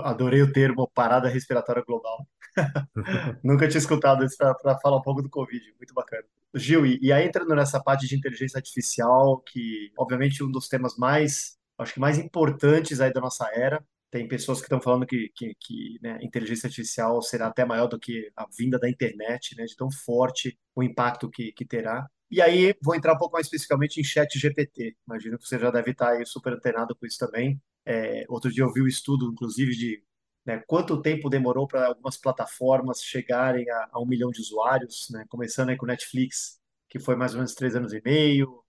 Adorei 0.04 0.42
o 0.42 0.52
termo 0.52 0.90
parada 0.94 1.28
respiratória 1.28 1.84
global. 1.86 2.28
Nunca 3.44 3.68
tinha 3.68 3.80
escutado 3.80 4.24
isso 4.24 4.38
para 4.38 4.78
falar 4.80 4.98
um 4.98 5.02
pouco 5.02 5.22
do 5.22 5.30
Covid. 5.30 5.74
Muito 5.78 5.94
bacana. 5.94 6.24
Gil, 6.54 6.86
e, 6.86 7.00
e 7.02 7.12
aí 7.12 7.26
entrando 7.26 7.56
nessa 7.56 7.82
parte 7.82 8.08
de 8.08 8.16
inteligência 8.16 8.58
artificial, 8.58 9.40
que 9.40 9.92
obviamente 9.98 10.44
um 10.44 10.52
dos 10.52 10.68
temas 10.68 10.96
mais, 10.96 11.58
acho 11.80 11.96
que 11.96 12.00
mais 12.00 12.20
importantes 12.20 13.02
aí 13.02 13.12
da 13.12 13.20
nossa 13.20 13.50
era. 13.52 13.84
Tem 14.14 14.28
pessoas 14.28 14.60
que 14.60 14.66
estão 14.66 14.80
falando 14.80 15.08
que, 15.08 15.32
que, 15.34 15.56
que 15.60 15.98
né, 16.00 16.20
inteligência 16.22 16.68
artificial 16.68 17.20
será 17.24 17.48
até 17.48 17.66
maior 17.66 17.88
do 17.88 17.98
que 17.98 18.32
a 18.38 18.46
vinda 18.56 18.78
da 18.78 18.88
internet, 18.88 19.58
né, 19.58 19.66
de 19.66 19.76
tão 19.76 19.90
forte 19.90 20.56
o 20.76 20.84
impacto 20.84 21.28
que, 21.32 21.52
que 21.52 21.66
terá. 21.66 22.08
E 22.30 22.40
aí, 22.40 22.76
vou 22.80 22.94
entrar 22.94 23.16
um 23.16 23.18
pouco 23.18 23.34
mais 23.34 23.48
especificamente 23.48 24.00
em 24.00 24.04
chat 24.04 24.38
GPT. 24.38 24.96
Imagino 25.08 25.40
que 25.40 25.48
você 25.48 25.58
já 25.58 25.72
deve 25.72 25.90
estar 25.90 26.12
aí 26.12 26.24
super 26.28 26.54
antenado 26.54 26.96
com 26.96 27.08
isso 27.08 27.18
também. 27.18 27.60
É, 27.84 28.24
outro 28.30 28.52
dia 28.52 28.64
eu 28.64 28.72
vi 28.72 28.84
um 28.84 28.88
estudo, 28.88 29.32
inclusive, 29.32 29.72
de 29.76 30.04
né, 30.46 30.62
quanto 30.68 31.02
tempo 31.02 31.28
demorou 31.28 31.68
para 31.68 31.88
algumas 31.88 32.16
plataformas 32.16 33.02
chegarem 33.02 33.68
a, 33.68 33.90
a, 33.94 34.00
um 34.00 34.06
milhão 34.06 34.30
de 34.30 34.42
usuários, 34.42 35.08
né, 35.10 35.26
começando 35.28 35.70
aí 35.70 35.76
com 35.76 35.88
Netflix, 35.88 36.60
que 36.88 37.00
foi 37.00 37.16
mais 37.16 37.32
ou 37.34 37.40
menos 37.40 37.56
três 37.56 37.76
anos 37.76 37.92
e 37.94 38.02
meio, 38.06 38.63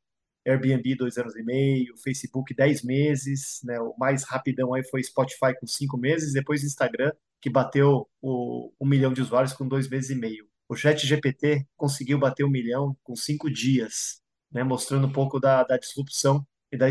Airbnb 0.46 0.94
dois 0.96 1.16
anos 1.16 1.34
e 1.36 1.42
meio, 1.42 1.96
Facebook 1.96 2.54
dez 2.54 2.82
meses, 2.82 3.60
né, 3.64 3.80
o 3.80 3.94
mais 3.98 4.24
rapidão 4.24 4.74
aí 4.74 4.84
foi 4.84 5.02
Spotify 5.02 5.58
com 5.58 5.66
cinco 5.66 5.96
meses, 5.96 6.32
depois 6.32 6.62
Instagram, 6.62 7.12
que 7.40 7.50
bateu 7.50 8.08
o, 8.20 8.72
um 8.80 8.86
milhão 8.86 9.12
de 9.12 9.22
usuários 9.22 9.52
com 9.52 9.66
dois 9.66 9.88
meses 9.88 10.10
e 10.10 10.14
meio. 10.14 10.46
O 10.68 10.76
Chat 10.76 11.06
GPT 11.06 11.66
conseguiu 11.76 12.18
bater 12.18 12.44
um 12.44 12.50
milhão 12.50 12.96
com 13.02 13.14
cinco 13.14 13.50
dias, 13.50 14.20
né, 14.50 14.62
mostrando 14.62 15.06
um 15.06 15.12
pouco 15.12 15.38
da, 15.40 15.62
da 15.62 15.76
disrupção 15.76 16.46
e 16.72 16.76
da 16.76 16.88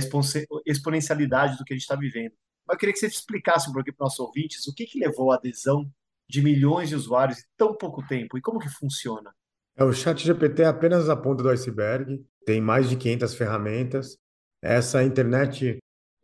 exponencialidade 0.65 1.57
do 1.57 1.65
que 1.65 1.73
a 1.73 1.75
gente 1.75 1.83
está 1.83 1.95
vivendo. 1.95 2.33
Mas 2.65 2.75
eu 2.75 2.79
queria 2.79 2.93
que 2.93 2.99
você 2.99 3.07
explicasse 3.07 3.69
um 3.69 3.73
pouquinho 3.73 3.95
para 3.95 4.05
os 4.05 4.11
nossos 4.11 4.19
ouvintes 4.19 4.67
o 4.67 4.73
que, 4.73 4.85
que 4.85 4.99
levou 4.99 5.31
à 5.31 5.35
adesão 5.35 5.91
de 6.29 6.41
milhões 6.41 6.89
de 6.89 6.95
usuários 6.95 7.39
em 7.39 7.43
tão 7.57 7.75
pouco 7.75 8.05
tempo 8.07 8.37
e 8.37 8.41
como 8.41 8.59
que 8.59 8.69
funciona. 8.69 9.33
É, 9.75 9.83
o 9.83 9.93
chat 9.93 10.23
GPT 10.23 10.63
é 10.63 10.65
apenas 10.67 11.09
a 11.09 11.15
ponta 11.15 11.43
do 11.43 11.49
iceberg, 11.49 12.23
tem 12.45 12.61
mais 12.61 12.89
de 12.89 12.95
500 12.95 13.33
ferramentas. 13.35 14.17
Essa 14.61 15.03
internet 15.03 15.79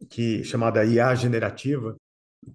que 0.10 0.44
chamada 0.44 0.86
IA 0.86 1.14
generativa, 1.16 1.96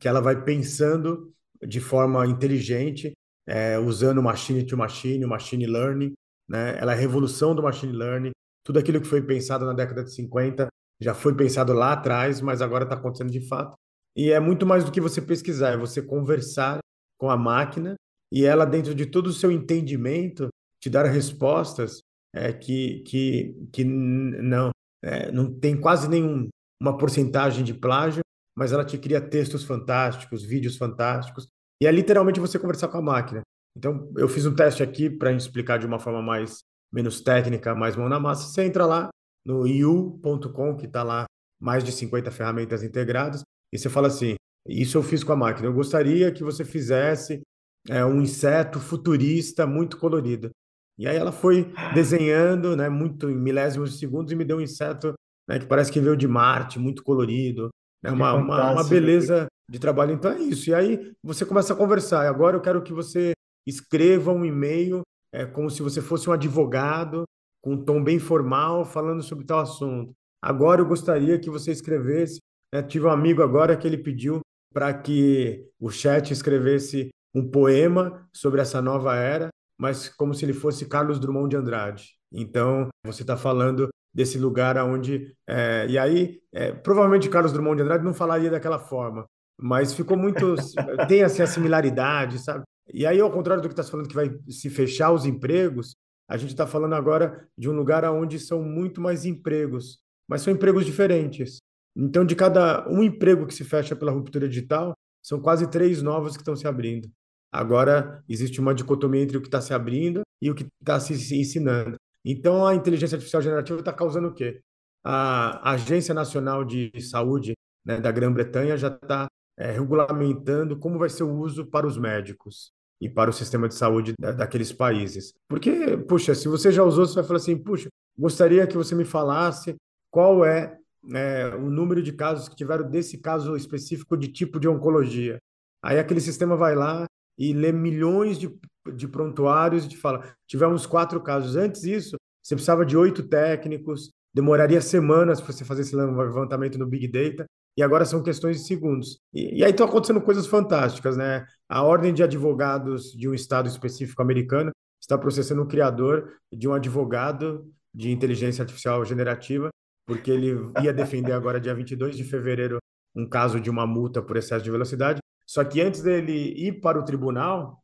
que 0.00 0.08
ela 0.08 0.20
vai 0.20 0.42
pensando 0.42 1.32
de 1.62 1.80
forma 1.80 2.26
inteligente, 2.26 3.12
é, 3.46 3.78
usando 3.78 4.22
machine 4.22 4.64
to 4.64 4.76
machine, 4.76 5.26
machine 5.26 5.66
learning, 5.66 6.14
né? 6.48 6.78
Ela 6.78 6.92
é 6.92 6.94
a 6.94 6.98
revolução 6.98 7.54
do 7.54 7.62
machine 7.62 7.92
learning. 7.92 8.30
Tudo 8.64 8.78
aquilo 8.78 9.00
que 9.00 9.06
foi 9.06 9.22
pensado 9.22 9.66
na 9.66 9.72
década 9.72 10.04
de 10.04 10.12
50 10.14 10.68
já 11.00 11.12
foi 11.12 11.34
pensado 11.34 11.72
lá 11.72 11.92
atrás, 11.92 12.40
mas 12.40 12.62
agora 12.62 12.84
está 12.84 12.96
acontecendo 12.96 13.30
de 13.30 13.46
fato. 13.46 13.74
E 14.16 14.30
é 14.30 14.40
muito 14.40 14.64
mais 14.64 14.84
do 14.84 14.92
que 14.92 15.00
você 15.00 15.20
pesquisar, 15.20 15.72
é 15.72 15.76
você 15.76 16.00
conversar 16.00 16.78
com 17.18 17.28
a 17.28 17.36
máquina 17.36 17.96
e 18.32 18.44
ela, 18.44 18.64
dentro 18.64 18.94
de 18.94 19.06
todo 19.06 19.26
o 19.28 19.32
seu 19.32 19.50
entendimento, 19.50 20.48
te 20.84 20.90
dar 20.90 21.06
respostas 21.06 22.02
é, 22.34 22.52
que, 22.52 23.00
que, 23.06 23.56
que 23.72 23.84
não, 23.84 24.70
é, 25.02 25.32
não 25.32 25.50
tem 25.50 25.80
quase 25.80 26.06
nenhuma 26.10 26.98
porcentagem 26.98 27.64
de 27.64 27.72
plágio, 27.72 28.20
mas 28.54 28.70
ela 28.70 28.84
te 28.84 28.98
cria 28.98 29.18
textos 29.18 29.64
fantásticos, 29.64 30.44
vídeos 30.44 30.76
fantásticos, 30.76 31.48
e 31.82 31.86
é 31.86 31.90
literalmente 31.90 32.38
você 32.38 32.58
conversar 32.58 32.88
com 32.88 32.98
a 32.98 33.02
máquina. 33.02 33.40
Então, 33.74 34.12
eu 34.18 34.28
fiz 34.28 34.44
um 34.44 34.54
teste 34.54 34.82
aqui 34.82 35.08
para 35.08 35.32
explicar 35.32 35.78
de 35.78 35.86
uma 35.86 35.98
forma 35.98 36.20
mais 36.20 36.58
menos 36.92 37.22
técnica, 37.22 37.74
mais 37.74 37.96
mão 37.96 38.08
na 38.10 38.20
massa. 38.20 38.46
Você 38.46 38.62
entra 38.62 38.84
lá 38.84 39.08
no 39.42 39.66
iu.com, 39.66 40.76
que 40.76 40.84
está 40.84 41.02
lá 41.02 41.24
mais 41.58 41.82
de 41.82 41.92
50 41.92 42.30
ferramentas 42.30 42.82
integradas, 42.82 43.40
e 43.72 43.78
você 43.78 43.88
fala 43.88 44.08
assim: 44.08 44.34
Isso 44.68 44.98
eu 44.98 45.02
fiz 45.02 45.24
com 45.24 45.32
a 45.32 45.36
máquina. 45.36 45.66
Eu 45.66 45.72
gostaria 45.72 46.30
que 46.30 46.44
você 46.44 46.62
fizesse 46.62 47.40
é, 47.88 48.04
um 48.04 48.20
inseto 48.20 48.78
futurista 48.78 49.66
muito 49.66 49.96
colorido. 49.96 50.50
E 50.98 51.06
aí 51.08 51.16
ela 51.16 51.32
foi 51.32 51.72
desenhando, 51.92 52.76
né, 52.76 52.88
muito 52.88 53.28
em 53.28 53.36
milésimos 53.36 53.92
de 53.92 53.98
segundos 53.98 54.32
e 54.32 54.36
me 54.36 54.44
deu 54.44 54.58
um 54.58 54.60
inseto 54.60 55.12
né, 55.48 55.58
que 55.58 55.66
parece 55.66 55.90
que 55.90 56.00
veio 56.00 56.16
de 56.16 56.28
Marte, 56.28 56.78
muito 56.78 57.02
colorido, 57.02 57.68
né, 58.02 58.10
uma, 58.10 58.34
uma, 58.34 58.72
uma 58.72 58.84
beleza 58.84 59.46
de 59.68 59.78
trabalho. 59.78 60.12
Então 60.12 60.32
é 60.32 60.38
isso. 60.38 60.70
E 60.70 60.74
aí 60.74 61.12
você 61.22 61.44
começa 61.44 61.72
a 61.72 61.76
conversar. 61.76 62.26
Agora 62.26 62.56
eu 62.56 62.60
quero 62.60 62.82
que 62.82 62.92
você 62.92 63.32
escreva 63.66 64.32
um 64.32 64.44
e-mail 64.44 65.02
é, 65.32 65.44
como 65.44 65.70
se 65.70 65.82
você 65.82 66.00
fosse 66.00 66.28
um 66.28 66.32
advogado, 66.32 67.24
com 67.60 67.72
um 67.72 67.84
tom 67.84 68.02
bem 68.02 68.18
formal, 68.18 68.84
falando 68.84 69.22
sobre 69.22 69.44
tal 69.44 69.60
assunto. 69.60 70.12
Agora 70.40 70.80
eu 70.80 70.86
gostaria 70.86 71.38
que 71.38 71.50
você 71.50 71.72
escrevesse. 71.72 72.38
Né, 72.72 72.82
tive 72.82 73.06
um 73.06 73.10
amigo 73.10 73.42
agora 73.42 73.76
que 73.76 73.86
ele 73.86 73.98
pediu 73.98 74.40
para 74.72 74.92
que 74.92 75.66
o 75.80 75.90
chat 75.90 76.30
escrevesse 76.30 77.08
um 77.34 77.48
poema 77.48 78.28
sobre 78.32 78.60
essa 78.60 78.80
nova 78.80 79.16
era, 79.16 79.48
mas 79.78 80.08
como 80.08 80.34
se 80.34 80.44
ele 80.44 80.52
fosse 80.52 80.86
Carlos 80.86 81.18
Drummond 81.18 81.50
de 81.50 81.56
Andrade. 81.56 82.16
Então, 82.32 82.88
você 83.04 83.22
está 83.22 83.36
falando 83.36 83.88
desse 84.14 84.38
lugar 84.38 84.78
aonde 84.78 85.34
é, 85.46 85.86
e 85.88 85.98
aí 85.98 86.40
é, 86.52 86.72
provavelmente 86.72 87.28
Carlos 87.28 87.52
Drummond 87.52 87.76
de 87.76 87.82
Andrade 87.82 88.04
não 88.04 88.14
falaria 88.14 88.48
daquela 88.48 88.78
forma 88.78 89.26
mas 89.60 89.92
ficou 89.92 90.16
muito 90.16 90.54
tem 91.08 91.24
assim 91.24 91.42
a 91.42 91.46
similaridade 91.46 92.38
sabe? 92.38 92.62
E 92.92 93.04
aí 93.04 93.20
ao 93.20 93.30
contrário 93.30 93.60
do 93.60 93.68
que 93.68 93.72
está 93.72 93.82
falando 93.82 94.08
que 94.08 94.14
vai 94.14 94.30
se 94.48 94.70
fechar 94.70 95.10
os 95.10 95.26
empregos 95.26 95.96
a 96.28 96.36
gente 96.36 96.50
está 96.50 96.66
falando 96.66 96.94
agora 96.94 97.46
de 97.58 97.68
um 97.68 97.72
lugar 97.72 98.04
onde 98.04 98.38
são 98.38 98.62
muito 98.62 99.00
mais 99.00 99.24
empregos 99.24 99.98
mas 100.28 100.40
são 100.40 100.52
empregos 100.52 100.86
diferentes. 100.86 101.58
Então 101.96 102.24
de 102.24 102.36
cada 102.36 102.88
um 102.88 103.02
emprego 103.02 103.46
que 103.46 103.54
se 103.54 103.64
fecha 103.64 103.96
pela 103.96 104.12
ruptura 104.12 104.48
digital 104.48 104.94
são 105.20 105.40
quase 105.40 105.68
três 105.68 106.02
novos 106.02 106.36
que 106.36 106.42
estão 106.42 106.54
se 106.54 106.68
abrindo 106.68 107.10
agora 107.54 108.22
existe 108.28 108.60
uma 108.60 108.74
dicotomia 108.74 109.22
entre 109.22 109.36
o 109.36 109.40
que 109.40 109.48
está 109.48 109.60
se 109.60 109.72
abrindo 109.72 110.22
e 110.42 110.50
o 110.50 110.54
que 110.54 110.66
está 110.80 110.98
se 111.00 111.12
ensinando 111.38 111.96
então, 112.24 112.66
a 112.66 112.74
inteligência 112.74 113.16
artificial 113.16 113.42
generativa 113.42 113.78
está 113.78 113.92
causando 113.92 114.28
o 114.28 114.34
quê? 114.34 114.60
A 115.04 115.72
Agência 115.72 116.14
Nacional 116.14 116.64
de 116.64 116.90
Saúde 117.02 117.54
né, 117.84 118.00
da 118.00 118.10
Grã-Bretanha 118.10 118.76
já 118.78 118.88
está 118.88 119.28
é, 119.58 119.70
regulamentando 119.70 120.78
como 120.78 120.98
vai 120.98 121.10
ser 121.10 121.24
o 121.24 121.36
uso 121.36 121.66
para 121.66 121.86
os 121.86 121.98
médicos 121.98 122.72
e 122.98 123.10
para 123.10 123.28
o 123.28 123.32
sistema 123.32 123.68
de 123.68 123.74
saúde 123.74 124.14
da, 124.18 124.32
daqueles 124.32 124.72
países. 124.72 125.34
Porque, 125.46 125.98
puxa, 125.98 126.34
se 126.34 126.48
você 126.48 126.72
já 126.72 126.82
usou, 126.82 127.06
você 127.06 127.16
vai 127.16 127.24
falar 127.24 127.36
assim, 127.36 127.58
puxa, 127.58 127.90
gostaria 128.18 128.66
que 128.66 128.76
você 128.76 128.94
me 128.94 129.04
falasse 129.04 129.74
qual 130.10 130.42
é, 130.46 130.78
é 131.12 131.54
o 131.54 131.68
número 131.68 132.02
de 132.02 132.12
casos 132.12 132.48
que 132.48 132.56
tiveram 132.56 132.88
desse 132.88 133.18
caso 133.18 133.54
específico 133.54 134.16
de 134.16 134.28
tipo 134.28 134.58
de 134.58 134.66
oncologia. 134.66 135.38
Aí 135.82 135.98
aquele 135.98 136.20
sistema 136.22 136.56
vai 136.56 136.74
lá 136.74 137.04
e 137.38 137.52
lê 137.52 137.72
milhões 137.72 138.38
de 138.38 138.48
de 138.92 139.08
prontuários 139.08 139.84
e 139.84 139.88
te 139.88 139.96
fala: 139.96 140.34
tivemos 140.46 140.86
quatro 140.86 141.20
casos. 141.20 141.56
Antes 141.56 141.82
disso, 141.82 142.16
você 142.42 142.54
precisava 142.54 142.84
de 142.84 142.96
oito 142.96 143.22
técnicos, 143.22 144.12
demoraria 144.34 144.80
semanas 144.80 145.40
para 145.40 145.52
você 145.52 145.64
fazer 145.64 145.82
esse 145.82 145.96
levantamento 145.96 146.78
no 146.78 146.86
Big 146.86 147.08
Data, 147.08 147.46
e 147.76 147.82
agora 147.82 148.04
são 148.04 148.22
questões 148.22 148.58
de 148.58 148.66
segundos. 148.66 149.18
E, 149.32 149.60
e 149.60 149.64
aí 149.64 149.70
estão 149.70 149.86
acontecendo 149.86 150.20
coisas 150.20 150.46
fantásticas, 150.46 151.16
né? 151.16 151.46
A 151.68 151.82
Ordem 151.82 152.12
de 152.12 152.22
Advogados 152.22 153.12
de 153.12 153.28
um 153.28 153.34
estado 153.34 153.68
específico 153.68 154.20
americano 154.20 154.70
está 155.00 155.16
processando 155.18 155.62
o 155.62 155.68
criador 155.68 156.32
de 156.52 156.68
um 156.68 156.72
advogado 156.72 157.70
de 157.94 158.10
inteligência 158.10 158.62
artificial 158.62 159.04
generativa, 159.04 159.68
porque 160.06 160.30
ele 160.30 160.56
ia 160.82 160.92
defender 160.92 161.32
agora, 161.32 161.60
dia 161.60 161.74
22 161.74 162.16
de 162.16 162.24
fevereiro, 162.24 162.78
um 163.14 163.28
caso 163.28 163.60
de 163.60 163.70
uma 163.70 163.86
multa 163.86 164.20
por 164.20 164.36
excesso 164.36 164.64
de 164.64 164.70
velocidade. 164.70 165.20
Só 165.46 165.64
que 165.64 165.80
antes 165.80 166.02
dele 166.02 166.32
ir 166.56 166.80
para 166.80 166.98
o 166.98 167.04
tribunal, 167.04 167.82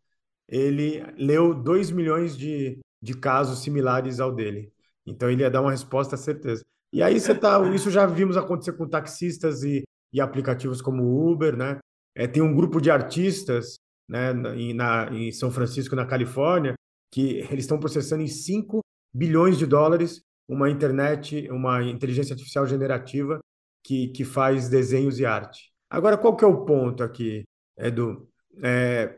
ele 0.49 1.05
leu 1.17 1.55
2 1.55 1.91
milhões 1.91 2.37
de, 2.37 2.79
de 3.03 3.15
casos 3.15 3.61
similares 3.63 4.21
ao 4.21 4.33
dele. 4.35 4.73
Então 5.07 5.31
ele 5.31 5.43
ia 5.43 5.51
dar 5.51 5.63
uma 5.63 5.71
resposta 5.71 6.17
certeza. 6.17 6.63
E 6.93 7.03
aí 7.03 7.21
você 7.21 7.35
tá, 7.35 7.63
isso 7.73 7.91
já 7.91 8.05
vimos 8.07 8.37
acontecer 8.37 8.73
com 8.73 8.89
taxistas 8.89 9.63
e, 9.63 9.85
e 10.13 10.21
aplicativos 10.21 10.83
como 10.83 11.31
Uber, 11.31 11.57
né? 11.57 11.79
É, 12.15 12.27
tem 12.27 12.43
um 12.43 12.55
grupo 12.55 12.81
de 12.81 12.91
artistas, 12.91 13.79
né, 14.09 14.33
em, 14.57 14.75
na, 14.75 15.09
em 15.13 15.31
São 15.31 15.51
Francisco, 15.51 15.95
na 15.95 16.05
Califórnia, 16.05 16.75
que 17.13 17.39
eles 17.51 17.65
estão 17.65 17.79
processando 17.79 18.23
em 18.23 18.27
5 18.27 18.81
bilhões 19.15 19.57
de 19.57 19.67
dólares 19.67 20.21
uma 20.49 20.69
internet, 20.69 21.49
uma 21.51 21.83
inteligência 21.85 22.33
artificial 22.33 22.67
generativa 22.67 23.39
que, 23.85 24.09
que 24.09 24.25
faz 24.25 24.69
desenhos 24.69 25.21
e 25.21 25.25
arte. 25.25 25.71
Agora, 25.89 26.19
qual 26.19 26.37
que 26.37 26.45
é 26.45 26.49
o 26.49 26.65
ponto 26.65 27.05
aqui, 27.05 27.45
Edu? 27.87 28.29
É, 28.63 29.17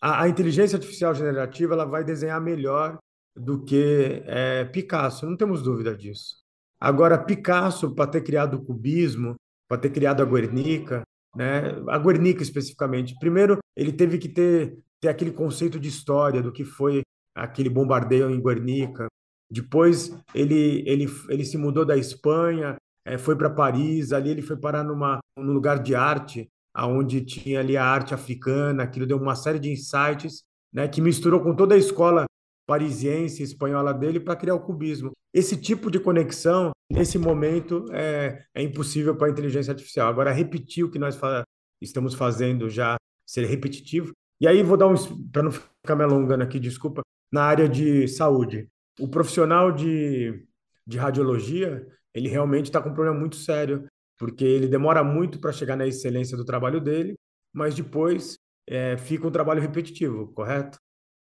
a, 0.00 0.22
a, 0.22 0.28
inteligência 0.28 0.76
artificial 0.76 1.14
generativa 1.14 1.74
ela 1.74 1.84
vai 1.84 2.04
desenhar 2.04 2.40
melhor 2.40 2.98
do 3.36 3.64
que 3.64 4.22
é, 4.26 4.64
Picasso, 4.64 5.26
não 5.26 5.36
temos 5.36 5.62
dúvida 5.62 5.96
disso. 5.96 6.36
Agora, 6.80 7.18
Picasso, 7.18 7.94
para 7.94 8.10
ter 8.10 8.22
criado 8.22 8.54
o 8.54 8.64
cubismo, 8.64 9.36
para 9.68 9.78
ter 9.78 9.90
criado 9.90 10.22
a 10.22 10.26
Guernica, 10.26 11.02
né, 11.36 11.74
a 11.88 11.98
Guernica 11.98 12.42
especificamente, 12.42 13.18
primeiro 13.18 13.58
ele 13.76 13.92
teve 13.92 14.18
que 14.18 14.28
ter, 14.28 14.78
ter 15.00 15.08
aquele 15.08 15.30
conceito 15.30 15.78
de 15.78 15.88
história 15.88 16.42
do 16.42 16.52
que 16.52 16.64
foi 16.64 17.02
aquele 17.34 17.68
bombardeio 17.68 18.30
em 18.30 18.40
Guernica. 18.40 19.06
Depois 19.50 20.16
ele, 20.34 20.82
ele, 20.86 21.06
ele 21.28 21.44
se 21.44 21.56
mudou 21.56 21.84
da 21.84 21.96
Espanha, 21.96 22.76
é, 23.04 23.16
foi 23.16 23.36
para 23.36 23.50
Paris, 23.50 24.12
ali 24.12 24.30
ele 24.30 24.42
foi 24.42 24.56
parar 24.56 24.84
numa, 24.84 25.18
num 25.36 25.52
lugar 25.52 25.82
de 25.82 25.94
arte 25.94 26.48
aonde 26.78 27.20
tinha 27.20 27.58
ali 27.58 27.76
a 27.76 27.84
arte 27.84 28.14
africana, 28.14 28.84
aquilo 28.84 29.04
deu 29.04 29.18
uma 29.18 29.34
série 29.34 29.58
de 29.58 29.72
insights, 29.72 30.44
né, 30.72 30.86
que 30.86 31.00
misturou 31.00 31.40
com 31.40 31.52
toda 31.52 31.74
a 31.74 31.78
escola 31.78 32.24
parisiense, 32.68 33.42
espanhola 33.42 33.92
dele 33.92 34.20
para 34.20 34.36
criar 34.36 34.54
o 34.54 34.60
cubismo. 34.60 35.10
Esse 35.34 35.56
tipo 35.56 35.90
de 35.90 35.98
conexão, 35.98 36.70
nesse 36.88 37.18
momento, 37.18 37.84
é, 37.90 38.44
é 38.54 38.62
impossível 38.62 39.16
para 39.16 39.26
a 39.26 39.30
inteligência 39.30 39.72
artificial. 39.72 40.08
Agora, 40.08 40.30
repetir 40.30 40.84
o 40.84 40.90
que 40.90 41.00
nós 41.00 41.16
fa 41.16 41.42
estamos 41.80 42.14
fazendo 42.14 42.70
já 42.70 42.96
ser 43.26 43.44
repetitivo. 43.44 44.12
E 44.40 44.46
aí, 44.46 44.62
vou 44.62 44.76
dar 44.76 44.86
um, 44.86 44.94
para 45.32 45.42
não 45.42 45.50
ficar 45.50 45.96
me 45.96 46.04
alongando 46.04 46.44
aqui, 46.44 46.60
desculpa, 46.60 47.02
na 47.32 47.42
área 47.42 47.68
de 47.68 48.06
saúde. 48.06 48.68
O 49.00 49.08
profissional 49.08 49.72
de, 49.72 50.44
de 50.86 50.96
radiologia, 50.96 51.84
ele 52.14 52.28
realmente 52.28 52.66
está 52.66 52.80
com 52.80 52.90
um 52.90 52.94
problema 52.94 53.18
muito 53.18 53.34
sério 53.34 53.87
porque 54.18 54.44
ele 54.44 54.66
demora 54.66 55.04
muito 55.04 55.40
para 55.40 55.52
chegar 55.52 55.76
na 55.76 55.86
excelência 55.86 56.36
do 56.36 56.44
trabalho 56.44 56.80
dele, 56.80 57.14
mas 57.54 57.74
depois 57.74 58.36
é, 58.68 58.96
fica 58.96 59.26
um 59.26 59.30
trabalho 59.30 59.60
repetitivo, 59.60 60.28
correto? 60.32 60.78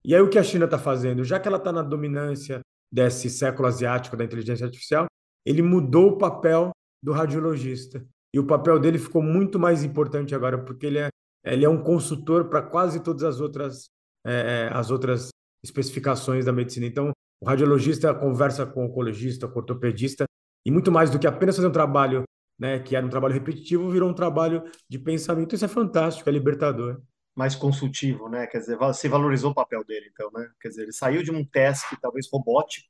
E 0.04 0.14
aí 0.14 0.20
o 0.20 0.28
que 0.28 0.38
a 0.38 0.42
China 0.42 0.64
está 0.64 0.78
fazendo? 0.78 1.24
Já 1.24 1.38
que 1.38 1.46
ela 1.46 1.58
está 1.58 1.72
na 1.72 1.82
dominância 1.82 2.60
desse 2.92 3.30
século 3.30 3.68
asiático 3.68 4.16
da 4.16 4.24
inteligência 4.24 4.66
artificial, 4.66 5.06
ele 5.46 5.62
mudou 5.62 6.10
o 6.10 6.18
papel 6.18 6.70
do 7.02 7.12
radiologista. 7.12 8.04
E 8.34 8.38
o 8.38 8.46
papel 8.46 8.78
dele 8.78 8.98
ficou 8.98 9.22
muito 9.22 9.58
mais 9.58 9.82
importante 9.84 10.34
agora, 10.34 10.58
porque 10.58 10.86
ele 10.86 10.98
é, 10.98 11.08
ele 11.44 11.64
é 11.64 11.68
um 11.68 11.82
consultor 11.82 12.48
para 12.48 12.62
quase 12.62 13.02
todas 13.02 13.22
as 13.24 13.40
outras, 13.40 13.88
é, 14.26 14.32
é, 14.32 14.70
as 14.72 14.90
outras 14.90 15.28
especificações 15.64 16.44
da 16.44 16.52
medicina. 16.52 16.86
Então, 16.86 17.10
o 17.40 17.46
radiologista 17.46 18.14
conversa 18.14 18.66
com 18.66 18.82
o 18.82 18.86
oncologista, 18.86 19.48
com 19.48 19.54
o 19.54 19.58
ortopedista, 19.58 20.24
e 20.66 20.70
muito 20.70 20.92
mais 20.92 21.10
do 21.10 21.18
que 21.18 21.26
apenas 21.26 21.56
fazer 21.56 21.68
um 21.68 21.72
trabalho 21.72 22.22
né, 22.60 22.78
que 22.78 22.94
era 22.94 23.04
um 23.04 23.08
trabalho 23.08 23.32
repetitivo, 23.32 23.90
virou 23.90 24.10
um 24.10 24.14
trabalho 24.14 24.62
de 24.86 24.98
pensamento. 24.98 25.54
Isso 25.54 25.64
é 25.64 25.68
fantástico, 25.68 26.28
é 26.28 26.32
libertador. 26.32 27.00
Mais 27.34 27.54
consultivo, 27.54 28.28
né? 28.28 28.46
Quer 28.46 28.58
dizer, 28.58 28.78
se 28.92 29.08
valorizou 29.08 29.52
o 29.52 29.54
papel 29.54 29.82
dele, 29.82 30.10
então, 30.12 30.30
né? 30.34 30.46
Quer 30.60 30.68
dizer, 30.68 30.82
ele 30.82 30.92
saiu 30.92 31.22
de 31.22 31.30
um 31.30 31.42
teste 31.42 31.96
talvez 32.02 32.28
robótico, 32.30 32.86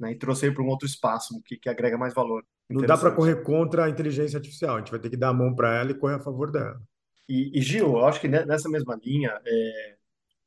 né, 0.00 0.12
e 0.12 0.18
trouxe 0.18 0.46
ele 0.46 0.54
para 0.54 0.64
um 0.64 0.68
outro 0.68 0.86
espaço 0.86 1.40
que, 1.44 1.58
que 1.58 1.68
agrega 1.68 1.98
mais 1.98 2.14
valor. 2.14 2.42
Não 2.70 2.80
dá 2.80 2.96
para 2.96 3.10
correr 3.10 3.42
contra 3.42 3.84
a 3.84 3.90
inteligência 3.90 4.38
artificial, 4.38 4.76
a 4.76 4.78
gente 4.78 4.90
vai 4.90 4.98
ter 4.98 5.10
que 5.10 5.16
dar 5.16 5.28
a 5.28 5.34
mão 5.34 5.54
para 5.54 5.76
ela 5.76 5.90
e 5.90 5.94
correr 5.94 6.14
a 6.14 6.20
favor 6.20 6.50
dela. 6.50 6.80
E, 7.28 7.58
e, 7.58 7.60
Gil, 7.60 7.88
eu 7.88 8.06
acho 8.06 8.20
que 8.20 8.28
nessa 8.28 8.68
mesma 8.68 8.98
linha, 9.04 9.38
é, 9.46 9.96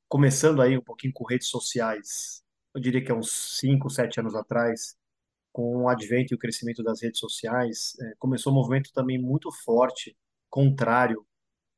começando 0.09 0.61
aí 0.61 0.75
um 0.75 0.81
pouquinho 0.81 1.13
com 1.13 1.23
redes 1.23 1.47
sociais, 1.47 2.43
eu 2.73 2.81
diria 2.81 3.03
que 3.03 3.11
há 3.11 3.15
uns 3.15 3.59
5, 3.59 3.89
7 3.89 4.19
anos 4.19 4.35
atrás, 4.35 4.97
com 5.55 5.83
o 5.83 5.87
advento 5.87 6.33
e 6.33 6.35
o 6.35 6.37
crescimento 6.37 6.83
das 6.83 7.01
redes 7.01 7.17
sociais, 7.17 7.93
é, 8.01 8.13
começou 8.19 8.51
um 8.51 8.55
movimento 8.57 8.91
também 8.93 9.17
muito 9.17 9.49
forte, 9.63 10.13
contrário 10.49 11.25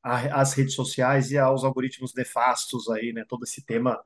às 0.02 0.54
redes 0.54 0.74
sociais 0.74 1.30
e 1.32 1.38
aos 1.38 1.64
algoritmos 1.64 2.12
nefastos 2.16 2.90
aí, 2.90 3.14
né? 3.14 3.24
Todo 3.30 3.44
esse 3.44 3.64
tema 3.64 4.04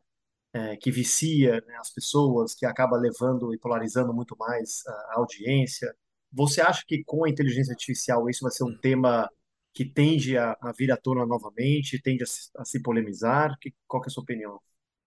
é, 0.51 0.75
que 0.75 0.91
vicia 0.91 1.61
né, 1.65 1.77
as 1.77 1.89
pessoas, 1.89 2.53
que 2.53 2.65
acaba 2.65 2.97
levando 2.97 3.53
e 3.53 3.57
polarizando 3.57 4.13
muito 4.13 4.35
mais 4.37 4.85
a 4.87 5.19
audiência. 5.19 5.95
Você 6.33 6.59
acha 6.59 6.83
que 6.85 7.01
com 7.05 7.23
a 7.23 7.29
inteligência 7.29 7.71
artificial 7.71 8.29
isso 8.29 8.43
vai 8.43 8.51
ser 8.51 8.65
um 8.65 8.77
tema 8.77 9.29
que 9.73 9.85
tende 9.85 10.37
a, 10.37 10.57
a 10.59 10.73
vir 10.73 10.91
à 10.91 10.97
tona 10.97 11.25
novamente, 11.25 12.01
tende 12.01 12.23
a 12.23 12.27
se, 12.27 12.49
a 12.57 12.65
se 12.65 12.81
polemizar? 12.81 13.57
Que, 13.61 13.73
qual 13.87 14.01
que 14.01 14.09
é 14.09 14.11
a 14.11 14.13
sua 14.13 14.23
opinião? 14.23 14.59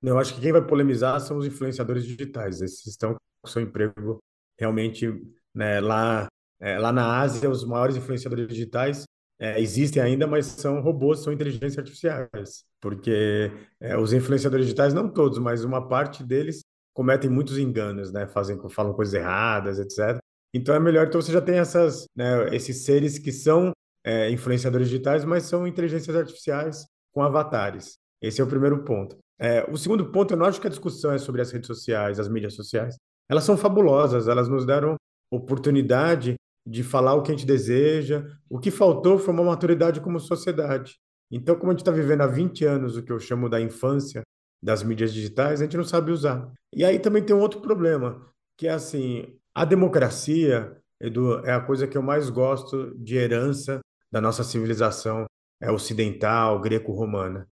Eu 0.03 0.19
acho 0.19 0.35
que 0.35 0.41
quem 0.41 0.53
vai 0.53 0.67
polemizar 0.67 1.21
são 1.21 1.37
os 1.37 1.47
influenciadores 1.47 2.07
digitais. 2.07 2.63
Esses 2.63 2.87
estão 2.87 3.15
com 3.43 3.51
seu 3.51 3.61
emprego 3.61 4.23
realmente 4.59 5.09
né, 5.55 5.81
lá, 5.81 6.27
é, 6.61 6.79
lá 6.79 6.93
na 6.93 7.21
Ásia, 7.21 7.49
os 7.49 7.65
maiores 7.65 7.97
influenciadores 7.97 8.49
digitais 8.49 9.05
é, 9.39 9.61
existem 9.61 10.03
ainda, 10.03 10.27
mas 10.27 10.47
são 10.47 10.81
robôs, 10.81 11.21
são 11.21 11.33
inteligências 11.33 11.79
artificiais. 11.79 12.65
Porque 12.81 13.51
é, 13.81 13.97
os 13.97 14.13
influenciadores 14.13 14.67
digitais, 14.67 14.95
não 14.95 15.09
todos, 15.09 15.39
mas 15.39 15.65
uma 15.65 15.87
parte 15.89 16.23
deles 16.23 16.61
cometem 16.95 17.29
muitos 17.29 17.59
enganos, 17.59 18.13
né? 18.13 18.27
Fazem, 18.27 18.59
falam 18.71 18.95
coisas 18.95 19.15
erradas, 19.15 19.79
etc. 19.79 20.19
Então 20.55 20.75
é 20.75 20.79
melhor, 20.79 21.09
então 21.09 21.21
você 21.21 21.33
já 21.33 21.41
tem 21.41 21.59
essas, 21.59 22.07
né, 22.15 22.55
esses 22.55 22.85
seres 22.85 23.19
que 23.19 23.33
são 23.33 23.73
é, 24.05 24.31
influenciadores 24.31 24.89
digitais, 24.89 25.25
mas 25.25 25.45
são 25.45 25.67
inteligências 25.67 26.15
artificiais 26.15 26.87
com 27.13 27.23
avatares. 27.23 27.99
Esse 28.23 28.41
é 28.41 28.45
o 28.45 28.47
primeiro 28.47 28.85
ponto. 28.85 29.19
É, 29.39 29.69
o 29.69 29.77
segundo 29.77 30.13
ponto, 30.13 30.33
eu 30.33 30.39
não 30.39 30.47
acho 30.47 30.61
que 30.61 30.67
a 30.69 30.71
discussão 30.71 31.11
é 31.13 31.19
sobre 31.19 31.43
as 31.43 31.51
redes 31.51 31.67
sociais, 31.67 32.21
as 32.21 32.29
mídias 32.29 32.55
sociais. 32.55 32.97
Elas 33.29 33.45
são 33.45 33.57
fabulosas, 33.57 34.29
elas 34.29 34.49
nos 34.49 34.67
deram 34.67 34.97
oportunidade 35.31 36.35
de 36.67 36.83
falar 36.83 37.15
o 37.15 37.23
que 37.23 37.31
a 37.31 37.35
gente 37.35 37.47
deseja. 37.47 38.27
O 38.49 38.59
que 38.59 38.71
faltou 38.71 39.19
foi 39.19 39.33
uma 39.35 39.45
maturidade 39.45 40.01
como 40.01 40.19
sociedade. 40.21 40.97
Então, 41.31 41.57
como 41.57 41.71
a 41.71 41.75
gente 41.75 41.81
está 41.81 41.91
vivendo 41.91 42.23
há 42.23 42.27
20 42.27 42.65
anos 42.65 42.97
o 42.97 43.03
que 43.03 43.13
eu 43.13 43.19
chamo 43.19 43.49
da 43.49 43.61
infância 43.61 44.23
das 44.63 44.83
mídias 44.83 45.13
digitais, 45.13 45.61
a 45.61 45.65
gente 45.65 45.77
não 45.77 45.85
sabe 45.85 46.11
usar. 46.11 46.51
E 46.75 46.85
aí 46.85 46.99
também 46.99 47.23
tem 47.23 47.37
um 47.37 47.41
outro 47.41 47.61
problema, 47.61 48.25
que 48.57 48.67
é 48.67 48.71
assim, 48.71 49.39
a 49.55 49.65
democracia, 49.65 50.77
Edu, 51.01 51.45
é 51.45 51.53
a 51.53 51.61
coisa 51.61 51.87
que 51.87 51.99
eu 51.99 52.03
mais 52.03 52.31
gosto 52.31 52.97
de 52.97 53.17
herança 53.17 53.81
da 54.11 54.21
nossa 54.21 54.43
civilização 54.43 55.27
é 55.61 55.71
ocidental, 55.71 56.61
greco-romana. 56.61 57.47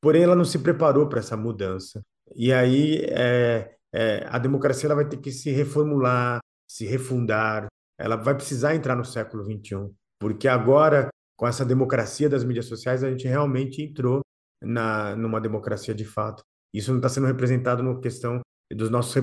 Porém, 0.00 0.22
ela 0.22 0.36
não 0.36 0.44
se 0.44 0.58
preparou 0.58 1.08
para 1.08 1.20
essa 1.20 1.36
mudança. 1.36 2.02
E 2.36 2.52
aí 2.52 3.04
é, 3.10 3.77
é, 3.92 4.26
a 4.28 4.38
democracia 4.38 4.86
ela 4.86 4.94
vai 4.94 5.08
ter 5.08 5.18
que 5.18 5.30
se 5.30 5.50
reformular, 5.50 6.40
se 6.70 6.86
refundar. 6.86 7.66
Ela 7.98 8.16
vai 8.16 8.34
precisar 8.34 8.74
entrar 8.74 8.94
no 8.94 9.04
século 9.04 9.44
XXI, 9.44 9.90
porque 10.20 10.46
agora, 10.46 11.08
com 11.36 11.46
essa 11.46 11.64
democracia 11.64 12.28
das 12.28 12.44
mídias 12.44 12.66
sociais, 12.66 13.02
a 13.02 13.10
gente 13.10 13.26
realmente 13.26 13.82
entrou 13.82 14.20
na 14.62 15.16
numa 15.16 15.40
democracia 15.40 15.94
de 15.94 16.04
fato. 16.04 16.42
Isso 16.72 16.90
não 16.90 16.98
está 16.98 17.08
sendo 17.08 17.26
representado 17.26 17.82
na 17.82 17.98
questão 18.00 18.40
dos 18.72 18.90
nossos 18.90 19.14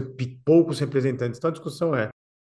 poucos 0.43 0.79
representantes. 0.79 1.38
Então 1.38 1.50
a 1.50 1.53
discussão 1.53 1.95
é: 1.95 2.10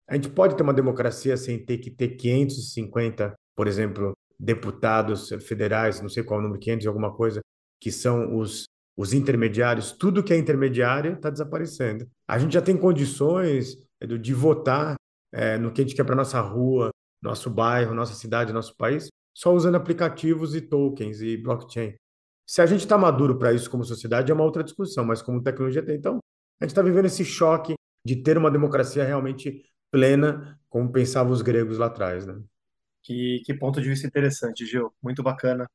a 0.09 0.15
gente 0.15 0.29
pode 0.29 0.55
ter 0.55 0.63
uma 0.63 0.73
democracia 0.73 1.37
sem 1.37 1.63
ter 1.63 1.77
que 1.77 1.89
ter 1.89 2.09
550, 2.09 3.33
por 3.55 3.67
exemplo, 3.67 4.13
deputados 4.39 5.29
federais, 5.47 6.01
não 6.01 6.09
sei 6.09 6.23
qual 6.23 6.39
o 6.39 6.43
número, 6.43 6.59
500 6.59 6.87
alguma 6.87 7.15
coisa, 7.15 7.41
que 7.79 7.91
são 7.91 8.37
os, 8.37 8.65
os 8.97 9.13
intermediários, 9.13 9.91
tudo 9.91 10.23
que 10.23 10.33
é 10.33 10.37
intermediário 10.37 11.13
está 11.13 11.29
desaparecendo. 11.29 12.09
A 12.27 12.37
gente 12.37 12.53
já 12.53 12.61
tem 12.61 12.77
condições 12.77 13.77
Edu, 13.99 14.17
de 14.17 14.33
votar 14.33 14.95
é, 15.31 15.57
no 15.57 15.71
que 15.71 15.81
a 15.81 15.83
gente 15.83 15.95
quer 15.95 16.03
para 16.03 16.15
nossa 16.15 16.39
rua, 16.41 16.89
nosso 17.21 17.49
bairro, 17.49 17.93
nossa 17.93 18.13
cidade, 18.13 18.51
nosso 18.51 18.75
país, 18.75 19.07
só 19.33 19.53
usando 19.53 19.75
aplicativos 19.75 20.55
e 20.55 20.61
tokens 20.61 21.21
e 21.21 21.37
blockchain. 21.37 21.95
Se 22.45 22.61
a 22.61 22.65
gente 22.65 22.81
está 22.81 22.97
maduro 22.97 23.37
para 23.37 23.53
isso 23.53 23.69
como 23.69 23.83
sociedade, 23.85 24.31
é 24.31 24.35
uma 24.35 24.43
outra 24.43 24.63
discussão, 24.63 25.05
mas 25.05 25.21
como 25.21 25.41
tecnologia 25.41 25.83
tem. 25.83 25.95
Então, 25.95 26.19
a 26.59 26.65
gente 26.65 26.71
está 26.71 26.81
vivendo 26.81 27.05
esse 27.05 27.23
choque 27.23 27.75
de 28.05 28.15
ter 28.17 28.37
uma 28.37 28.51
democracia 28.51 29.03
realmente 29.03 29.63
plena, 29.91 30.59
como 30.67 30.91
pensavam 30.91 31.31
os 31.31 31.41
gregos 31.41 31.77
lá 31.77 31.85
atrás. 31.85 32.25
Né? 32.25 32.41
Que, 33.03 33.41
que 33.45 33.53
ponto 33.53 33.81
de 33.81 33.87
vista 33.87 34.07
interessante, 34.07 34.65
Gil. 34.65 34.93
Muito 35.01 35.23
bacana. 35.23 35.69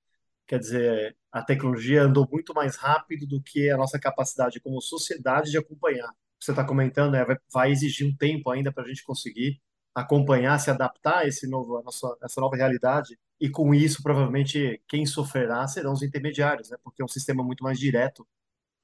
Quer 0.46 0.58
dizer, 0.58 1.16
a 1.32 1.42
tecnologia 1.42 2.02
andou 2.02 2.28
muito 2.30 2.54
mais 2.54 2.76
rápido 2.76 3.26
do 3.26 3.42
que 3.42 3.68
a 3.70 3.76
nossa 3.76 3.98
capacidade 3.98 4.60
como 4.60 4.80
sociedade 4.80 5.50
de 5.50 5.58
acompanhar. 5.58 6.10
Você 6.40 6.52
está 6.52 6.64
comentando, 6.64 7.12
né, 7.12 7.24
vai, 7.52 7.72
exigir 7.72 8.06
um 8.06 8.16
tempo 8.16 8.50
ainda 8.50 8.72
para 8.72 8.84
a 8.84 8.88
gente 8.88 9.02
conseguir 9.02 9.60
acompanhar, 9.94 10.58
se 10.58 10.70
adaptar 10.70 11.18
a 11.18 11.26
esse 11.26 11.48
novo, 11.48 11.78
a 11.78 11.82
nossa, 11.82 12.16
essa 12.22 12.40
nova 12.40 12.56
realidade. 12.56 13.18
E 13.40 13.48
com 13.50 13.74
isso, 13.74 14.02
provavelmente, 14.02 14.80
quem 14.88 15.06
sofrerá 15.06 15.66
serão 15.66 15.92
os 15.92 16.02
intermediários, 16.02 16.70
né? 16.70 16.76
Porque 16.84 17.02
é 17.02 17.04
um 17.04 17.08
sistema 17.08 17.42
muito 17.42 17.64
mais 17.64 17.78
direto, 17.78 18.26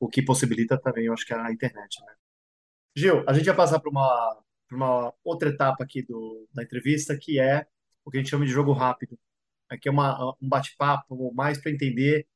o 0.01 0.09
que 0.09 0.23
possibilita 0.23 0.79
também, 0.81 1.07
eu 1.07 1.13
acho 1.13 1.27
que 1.27 1.35
a 1.35 1.53
internet, 1.53 2.01
né? 2.03 2.15
Gil, 2.97 3.25
a 3.27 3.33
gente 3.33 3.47
vai 3.47 3.57
passar 3.57 3.81
para 3.81 3.91
uma, 3.91 4.43
uma 4.71 5.15
outra 5.25 5.49
etapa 5.51 5.85
aqui 5.85 6.03
do, 6.03 6.47
da 6.53 6.63
entrevista, 6.63 7.17
que 7.17 7.39
é 7.39 7.67
o 8.05 8.11
que 8.11 8.19
a 8.19 8.21
gente 8.21 8.31
chama 8.31 8.45
de 8.45 8.51
jogo 8.53 8.73
rápido. 8.73 9.19
Aqui 9.73 9.89
é 9.89 9.93
uma, 9.93 10.35
um 10.41 10.49
bate-papo 10.49 11.33
mais 11.35 11.59
para 11.59 11.73
entender 11.73 12.27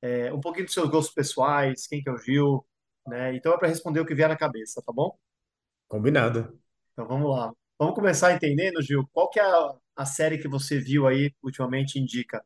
é, 0.00 0.32
um 0.32 0.40
pouquinho 0.40 0.66
dos 0.66 0.74
seus 0.74 0.88
gostos 0.88 1.14
pessoais, 1.14 1.86
quem 1.86 2.02
que 2.02 2.08
é 2.08 2.12
o 2.12 2.18
Gil, 2.18 2.64
né? 3.06 3.34
Então 3.34 3.52
é 3.52 3.58
para 3.58 3.68
responder 3.68 4.00
o 4.00 4.06
que 4.06 4.14
vier 4.14 4.28
na 4.28 4.36
cabeça, 4.36 4.82
tá 4.84 4.92
bom? 4.92 5.16
Combinado. 5.88 6.58
Então 6.92 7.06
vamos 7.06 7.30
lá. 7.30 7.52
Vamos 7.78 7.94
começar 7.94 8.32
entendendo, 8.32 8.82
Gil, 8.82 9.08
qual 9.12 9.28
que 9.28 9.40
é 9.40 9.42
a, 9.42 9.74
a 9.96 10.06
série 10.06 10.38
que 10.38 10.46
você 10.46 10.78
viu 10.78 11.06
aí 11.06 11.34
ultimamente 11.42 11.98
indica? 11.98 12.44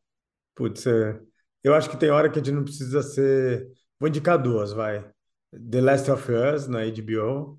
Putz, 0.54 0.86
é, 0.86 1.20
eu 1.62 1.74
acho 1.74 1.90
que 1.90 1.96
tem 1.96 2.10
hora 2.10 2.30
que 2.30 2.38
a 2.38 2.42
gente 2.42 2.54
não 2.54 2.64
precisa 2.64 3.02
ser. 3.02 3.70
Vou 4.00 4.08
indicar 4.08 4.40
duas, 4.40 4.72
vai. 4.72 5.08
The 5.52 5.80
Last 5.80 6.10
of 6.10 6.30
Us 6.30 6.68
na 6.68 6.80
HBO 6.84 7.58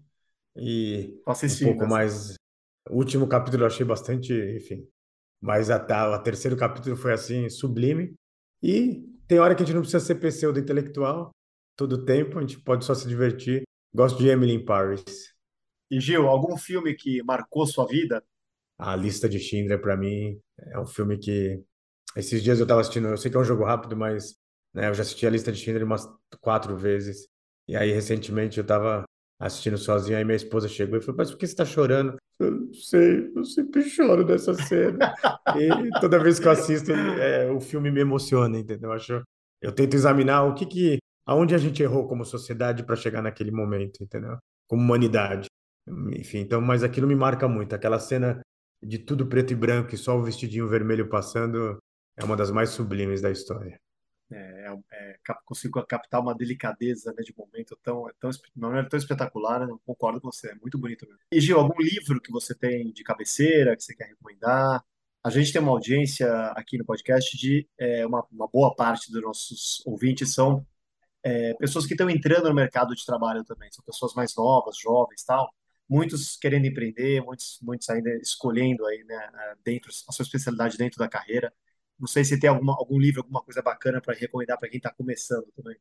e 0.56 1.22
um 1.28 1.66
pouco 1.66 1.88
mais. 1.88 2.36
O 2.90 2.96
último 2.96 3.28
capítulo 3.28 3.64
eu 3.64 3.68
achei 3.68 3.86
bastante, 3.86 4.34
enfim, 4.34 4.88
mas 5.42 5.70
até 5.70 5.96
o 5.96 6.22
terceiro 6.22 6.58
capítulo 6.58 6.96
foi 6.96 7.14
assim, 7.14 7.50
sublime. 7.50 8.14
E 8.62 9.04
tem 9.28 9.40
hora 9.40 9.56
que 9.56 9.64
a 9.64 9.66
gente 9.66 9.76
não 9.76 9.82
precisa 9.82 10.04
ser 10.04 10.16
pseudo 10.16 10.60
intelectual 10.60 11.32
todo 11.78 11.94
o 11.94 12.06
tempo, 12.06 12.38
a 12.38 12.42
gente 12.42 12.60
pode 12.60 12.84
só 12.84 12.94
se 12.94 13.08
divertir. 13.08 13.64
Gosto 13.94 14.20
de 14.20 14.28
Emily 14.28 14.54
in 14.54 14.66
Paris. 14.66 15.34
E 15.90 16.00
Gil, 16.00 16.28
algum 16.28 16.58
filme 16.58 16.94
que 16.94 17.24
marcou 17.24 17.66
sua 17.66 17.88
vida? 17.88 18.24
A 18.78 18.96
Lista 18.96 19.28
de 19.28 19.40
Schindler, 19.40 19.82
para 19.82 19.98
mim, 19.98 20.40
é 20.58 20.80
um 20.80 20.86
filme 20.86 21.18
que. 21.18 21.64
Esses 22.16 22.44
dias 22.44 22.60
eu 22.60 22.64
estava 22.64 22.82
assistindo, 22.82 23.08
eu 23.08 23.18
sei 23.18 23.32
que 23.32 23.38
é 23.38 23.40
um 23.40 23.46
jogo 23.46 23.64
rápido, 23.64 23.96
mas 23.96 24.36
né, 24.74 24.90
eu 24.90 24.94
já 24.94 25.04
assisti 25.04 25.26
a 25.26 25.30
Lista 25.30 25.52
de 25.52 25.60
Schindler 25.60 25.86
umas 25.86 26.08
quatro 26.42 26.76
vezes. 26.76 27.28
E 27.68 27.76
aí, 27.76 27.92
recentemente, 27.92 28.58
eu 28.58 28.64
estava 28.64 29.06
assistindo 29.40 29.78
sozinho, 29.78 30.18
aí 30.18 30.26
minha 30.26 30.36
esposa 30.36 30.68
chegou 30.68 30.98
e 30.98 31.02
falou: 31.02 31.18
Mas 31.18 31.32
por 31.32 31.38
que 31.38 31.48
você 31.48 31.54
está 31.54 31.66
chorando? 31.66 32.18
Eu 32.40 32.52
não 32.52 32.74
sei, 32.74 33.32
eu 33.36 33.44
sempre 33.46 33.84
choro 33.84 34.24
dessa 34.26 34.54
cena. 34.54 35.14
e 35.58 36.00
toda 36.00 36.20
vez 36.20 36.40
que 36.40 36.48
eu 36.48 36.52
assisto, 36.52 36.92
é, 36.92 37.50
o 37.52 37.60
filme 37.60 37.92
me 37.92 38.02
emociona, 38.02 38.58
entendeu? 38.58 38.90
Eu, 38.90 38.96
acho, 38.96 39.24
eu 39.62 39.72
tento 39.72 39.94
examinar 39.94 40.44
o 40.44 40.54
que 40.54 40.66
que, 40.66 40.98
aonde 41.26 41.56
a 41.56 41.58
gente 41.58 41.82
errou 41.82 42.08
como 42.08 42.26
sociedade 42.26 42.84
para 42.84 42.96
chegar 42.96 43.22
naquele 43.22 43.52
momento, 43.52 44.04
entendeu? 44.04 44.38
Como 44.68 44.82
humanidade. 44.82 45.48
Enfim, 46.16 46.40
então, 46.40 46.62
mas 46.62 46.84
aquilo 46.84 47.08
me 47.08 47.16
marca 47.16 47.48
muito. 47.48 47.74
Aquela 47.74 48.00
cena 48.00 48.42
de 48.82 49.00
tudo 49.00 49.28
preto 49.28 49.52
e 49.52 49.56
branco 49.56 49.94
e 49.94 49.98
só 49.98 50.18
o 50.18 50.24
vestidinho 50.24 50.68
vermelho 50.68 51.10
passando 51.10 51.78
é 52.18 52.24
uma 52.24 52.36
das 52.36 52.52
mais 52.52 52.70
sublimes 52.70 53.22
da 53.22 53.32
história. 53.32 53.78
É, 54.32 54.74
é, 54.92 55.12
é 55.12 55.34
consigo 55.46 55.84
captar 55.86 56.22
uma 56.22 56.36
delicadeza 56.36 57.14
né, 57.18 57.24
de 57.24 57.34
momento 57.36 57.78
tão, 57.82 58.06
tão, 58.20 58.32
é 58.78 58.84
tão 58.84 58.98
espetacular, 58.98 59.66
né? 59.66 59.76
concordo 59.86 60.22
com 60.22 60.32
você, 60.32 60.52
é 60.52 60.56
muito 60.56 60.78
bonito 60.78 61.06
mesmo. 61.08 61.22
E 61.32 61.42
Gil, 61.42 61.60
algum 61.60 61.82
livro 61.82 62.22
que 62.22 62.32
você 62.32 62.54
tem 62.54 62.92
de 62.92 63.04
cabeceira 63.04 63.76
que 63.76 63.84
você 63.84 63.96
quer 63.96 64.08
recomendar? 64.08 64.84
A 65.24 65.30
gente 65.30 65.52
tem 65.52 65.62
uma 65.62 65.72
audiência 65.72 66.32
aqui 66.52 66.78
no 66.78 66.86
podcast 66.86 67.38
de 67.38 67.68
é, 67.78 68.06
uma, 68.06 68.26
uma, 68.32 68.48
boa 68.48 68.74
parte 68.74 69.12
dos 69.12 69.22
nossos 69.22 69.84
ouvintes 69.86 70.34
são 70.34 70.66
é, 71.22 71.54
pessoas 71.56 71.86
que 71.86 71.94
estão 71.94 72.10
entrando 72.10 72.48
no 72.48 72.56
mercado 72.56 72.96
de 72.96 73.06
trabalho 73.06 73.44
também, 73.44 73.70
são 73.72 73.84
pessoas 73.84 74.14
mais 74.14 74.34
novas, 74.36 74.78
jovens, 74.78 75.24
tal. 75.24 75.50
Muitos 75.90 76.38
querendo 76.38 76.68
empreender, 76.68 77.22
muitos, 77.22 77.60
muitos 77.62 77.90
ainda 77.90 78.10
escolhendo 78.22 78.86
aí, 78.86 79.04
né, 79.04 79.32
dentro 79.64 79.90
a 80.08 80.12
sua 80.12 80.24
especialidade 80.24 80.78
dentro 80.78 81.00
da 81.00 81.10
carreira. 81.10 81.52
Não 82.00 82.08
sei 82.08 82.24
se 82.24 82.40
tem 82.40 82.50
alguma, 82.50 82.74
algum 82.74 82.98
livro, 82.98 83.22
alguma 83.22 83.42
coisa 83.42 83.62
bacana 83.62 84.02
para 84.02 84.16
recomendar 84.16 84.58
para 84.58 84.70
quem 84.70 84.78
está 84.78 84.92
começando 84.92 85.48
também. 85.56 85.78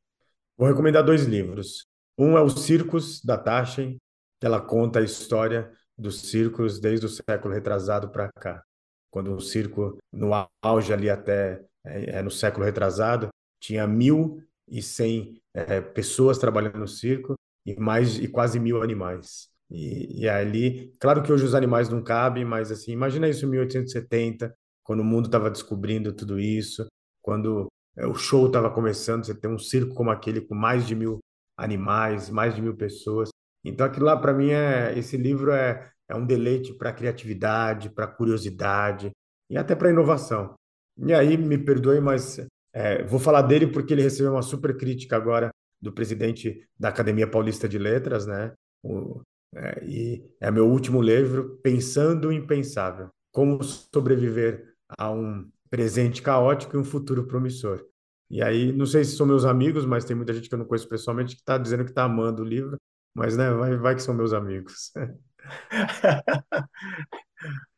Vou 0.57 0.69
recomendar 0.69 1.05
dois 1.05 1.25
livros. 1.25 1.87
Um 2.19 2.37
é 2.37 2.41
o 2.41 2.49
Circos, 2.49 3.23
da 3.23 3.39
Taschen, 3.39 3.97
que 4.41 4.47
ela 4.47 4.61
conta 4.61 4.99
a 4.99 5.03
história 5.03 5.73
dos 5.97 6.21
circos 6.23 6.79
desde 6.79 7.07
o 7.07 7.09
século 7.09 7.53
retrasado 7.53 8.11
para 8.11 8.31
cá. 8.33 8.63
Quando 9.11 9.35
o 9.35 9.41
circo, 9.41 9.99
no 10.13 10.31
auge 10.63 10.93
ali 10.93 11.11
até 11.11 11.65
é, 11.85 12.19
é 12.19 12.23
no 12.23 12.31
século 12.31 12.65
retrasado, 12.65 13.29
tinha 13.61 13.87
mil 13.87 14.43
e 14.69 14.83
cem 14.83 15.41
é, 15.55 15.81
pessoas 15.81 16.39
trabalhando 16.39 16.79
no 16.79 16.87
circo 16.87 17.35
e 17.67 17.75
mais 17.79 18.19
e 18.19 18.29
quase 18.29 18.61
mil 18.61 18.83
animais. 18.83 19.49
E, 19.71 20.23
e 20.23 20.29
ali, 20.29 20.93
claro 21.01 21.23
que 21.23 21.33
hoje 21.33 21.45
os 21.45 21.55
animais 21.55 21.89
não 21.89 22.03
cabem, 22.03 22.45
mas 22.45 22.71
assim, 22.71 22.93
imagina 22.93 23.29
isso 23.29 23.45
em 23.45 23.49
1870, 23.49 24.55
quando 24.89 25.01
o 25.01 25.05
mundo 25.05 25.27
estava 25.27 25.51
descobrindo 25.51 26.15
tudo 26.15 26.41
isso, 26.41 26.87
quando 27.21 27.69
é, 27.95 28.07
o 28.07 28.15
show 28.15 28.47
estava 28.47 28.71
começando, 28.71 29.23
você 29.23 29.35
tem 29.35 29.51
um 29.51 29.59
circo 29.59 29.95
como 29.95 30.11
aquele 30.11 30.41
com 30.41 30.55
mais 30.55 30.87
de 30.87 30.95
mil 30.95 31.19
animais, 31.59 32.31
mais 32.31 32.55
de 32.55 32.63
mil 32.63 32.75
pessoas. 32.75 33.29
Então, 33.63 33.85
aquilo 33.85 34.07
lá, 34.07 34.17
para 34.17 34.33
mim, 34.33 34.49
é, 34.49 34.99
esse 34.99 35.19
livro 35.19 35.53
é, 35.53 35.93
é 36.09 36.17
um 36.17 36.25
deleite 36.25 36.73
para 36.73 36.91
criatividade, 36.91 37.91
para 37.91 38.07
curiosidade 38.07 39.11
e 39.51 39.59
até 39.59 39.75
para 39.75 39.91
inovação. 39.91 40.55
E 40.97 41.13
aí, 41.13 41.37
me 41.37 41.59
perdoe, 41.59 42.01
mas 42.01 42.41
é, 42.73 43.03
vou 43.03 43.21
falar 43.21 43.43
dele 43.43 43.67
porque 43.67 43.93
ele 43.93 44.01
recebeu 44.01 44.33
uma 44.33 44.43
super 44.43 44.75
crítica 44.75 45.17
agora 45.17 45.51
do 45.83 45.93
presidente 45.93 46.67
da 46.79 46.89
Academia 46.89 47.31
Paulista 47.31 47.69
de 47.69 47.77
Letras, 47.77 48.27
né? 48.27 48.55
O, 48.83 49.21
é, 49.55 49.85
e 49.85 50.25
é 50.41 50.51
meu 50.51 50.67
último 50.67 51.03
livro, 51.03 51.59
Pensando 51.63 52.29
o 52.29 52.33
Impensável: 52.33 53.11
Como 53.31 53.63
sobreviver 53.63 54.78
a 54.97 55.11
um 55.11 55.51
presente 55.71 56.23
caótico 56.23 56.77
e 56.77 56.81
um 56.81 56.85
futuro 56.85 57.27
promissor. 57.27 57.85
E 58.31 58.43
aí, 58.43 58.73
não 58.73 58.87
sei 58.87 59.05
se 59.05 59.17
são 59.17 59.27
meus 59.27 59.45
amigos, 59.45 59.87
mas 59.87 60.05
tem 60.05 60.15
muita 60.17 60.35
gente 60.35 60.49
que 60.49 60.55
eu 60.55 60.59
não 60.59 60.67
conheço 60.67 60.89
pessoalmente 60.89 61.35
que 61.35 61.41
está 61.43 61.57
dizendo 61.57 61.85
que 61.85 61.91
está 61.91 62.05
amando 62.05 62.43
o 62.43 62.47
livro, 62.47 62.79
mas 63.15 63.37
né, 63.37 63.51
vai, 63.51 63.77
vai 63.77 63.95
que 63.95 64.03
são 64.03 64.15
meus 64.15 64.33
amigos. 64.33 64.93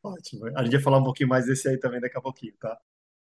Ótimo. 0.02 0.46
A 0.56 0.64
gente 0.64 0.72
vai 0.72 0.82
falar 0.82 0.98
um 0.98 1.04
pouquinho 1.04 1.28
mais 1.28 1.46
desse 1.46 1.68
aí 1.68 1.78
também 1.78 2.00
daqui 2.00 2.18
a 2.18 2.20
pouquinho, 2.20 2.54
tá? 2.58 2.78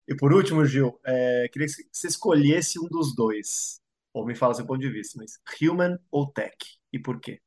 E 0.08 0.14
por 0.14 0.32
último, 0.32 0.64
Gil, 0.64 0.98
é, 1.04 1.48
queria 1.52 1.68
que 1.68 1.74
você 1.92 2.08
escolhesse 2.08 2.80
um 2.80 2.88
dos 2.88 3.14
dois, 3.14 3.80
ou 4.12 4.26
me 4.26 4.34
fala 4.34 4.54
seu 4.54 4.66
ponto 4.66 4.80
de 4.80 4.90
vista, 4.90 5.18
mas 5.18 5.38
human 5.62 5.98
ou 6.10 6.26
tech, 6.26 6.56
e 6.92 6.98
por 6.98 7.20
quê? 7.20 7.40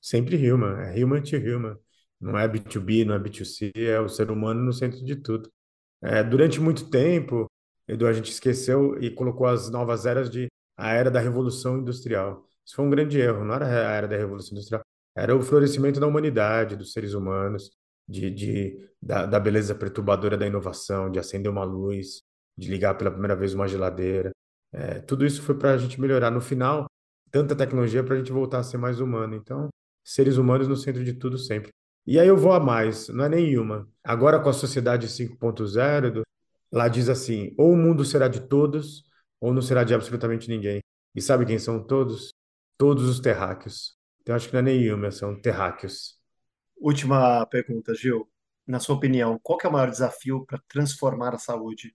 Sempre 0.00 0.36
human, 0.36 0.80
é 0.80 1.04
human 1.04 1.20
to 1.22 1.36
human. 1.36 1.76
Não 2.18 2.38
é 2.38 2.48
B2B, 2.48 3.04
não 3.04 3.14
é 3.14 3.18
B2C, 3.18 3.72
é 3.76 4.00
o 4.00 4.08
ser 4.08 4.30
humano 4.30 4.62
no 4.62 4.72
centro 4.72 5.04
de 5.04 5.16
tudo. 5.16 5.50
É, 6.02 6.22
durante 6.22 6.60
muito 6.60 6.88
tempo, 6.90 7.46
Edu, 7.86 8.06
a 8.06 8.12
gente 8.12 8.30
esqueceu 8.30 9.00
e 9.02 9.10
colocou 9.10 9.46
as 9.46 9.70
novas 9.70 10.06
eras 10.06 10.30
de 10.30 10.48
a 10.76 10.92
era 10.92 11.10
da 11.10 11.20
Revolução 11.20 11.78
Industrial. 11.78 12.46
Isso 12.64 12.76
foi 12.76 12.84
um 12.84 12.90
grande 12.90 13.18
erro, 13.20 13.44
não 13.44 13.54
era 13.54 13.66
a 13.66 13.92
era 13.92 14.08
da 14.08 14.16
Revolução 14.16 14.52
Industrial, 14.56 14.82
era 15.14 15.36
o 15.36 15.42
florescimento 15.42 16.00
da 16.00 16.06
humanidade, 16.06 16.76
dos 16.76 16.92
seres 16.92 17.14
humanos, 17.14 17.70
de, 18.08 18.30
de 18.30 18.90
da, 19.00 19.26
da 19.26 19.38
beleza 19.40 19.74
perturbadora 19.74 20.36
da 20.36 20.46
inovação, 20.46 21.10
de 21.10 21.18
acender 21.18 21.50
uma 21.50 21.64
luz, 21.64 22.22
de 22.56 22.70
ligar 22.70 22.94
pela 22.96 23.10
primeira 23.10 23.36
vez 23.36 23.54
uma 23.54 23.68
geladeira. 23.68 24.30
É, 24.72 25.00
tudo 25.00 25.26
isso 25.26 25.42
foi 25.42 25.56
para 25.56 25.72
a 25.72 25.78
gente 25.78 26.00
melhorar. 26.00 26.30
No 26.30 26.40
final, 26.40 26.86
tanta 27.30 27.56
tecnologia 27.56 28.04
para 28.04 28.14
a 28.14 28.18
gente 28.18 28.32
voltar 28.32 28.58
a 28.60 28.62
ser 28.62 28.78
mais 28.78 29.00
humano. 29.00 29.34
Então, 29.34 29.68
seres 30.04 30.36
humanos 30.36 30.68
no 30.68 30.76
centro 30.76 31.04
de 31.04 31.14
tudo 31.14 31.38
sempre. 31.38 31.70
E 32.10 32.18
aí 32.18 32.26
eu 32.26 32.36
vou 32.36 32.52
a 32.52 32.58
mais, 32.58 33.08
não 33.08 33.26
é 33.26 33.28
nenhuma. 33.28 33.88
Agora 34.02 34.40
com 34.40 34.48
a 34.48 34.52
sociedade 34.52 35.06
5.0, 35.06 36.22
lá 36.72 36.88
diz 36.88 37.08
assim: 37.08 37.54
ou 37.56 37.72
o 37.72 37.76
mundo 37.76 38.04
será 38.04 38.26
de 38.26 38.40
todos, 38.40 39.04
ou 39.40 39.54
não 39.54 39.62
será 39.62 39.84
de 39.84 39.94
absolutamente 39.94 40.48
ninguém. 40.48 40.80
E 41.14 41.22
sabe 41.22 41.46
quem 41.46 41.56
são 41.56 41.80
todos? 41.80 42.32
Todos 42.76 43.08
os 43.08 43.20
terráqueos. 43.20 43.96
Então 44.22 44.34
acho 44.34 44.48
que 44.48 44.54
não 44.54 44.58
é 44.58 44.62
nenhuma, 44.64 45.12
são 45.12 45.40
terráqueos. 45.40 46.18
Última 46.80 47.46
pergunta, 47.46 47.94
Gil. 47.94 48.28
Na 48.66 48.80
sua 48.80 48.96
opinião, 48.96 49.38
qual 49.40 49.60
é 49.62 49.68
o 49.68 49.72
maior 49.72 49.88
desafio 49.88 50.44
para 50.44 50.60
transformar 50.66 51.32
a 51.36 51.38
saúde? 51.38 51.94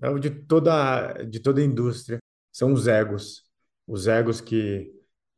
É 0.00 0.08
o 0.08 0.18
de 0.18 0.30
toda, 0.30 1.12
de 1.24 1.40
toda 1.40 1.60
a 1.60 1.64
indústria. 1.64 2.20
São 2.50 2.72
os 2.72 2.88
egos. 2.88 3.44
Os 3.86 4.06
egos 4.06 4.40
que, 4.40 4.90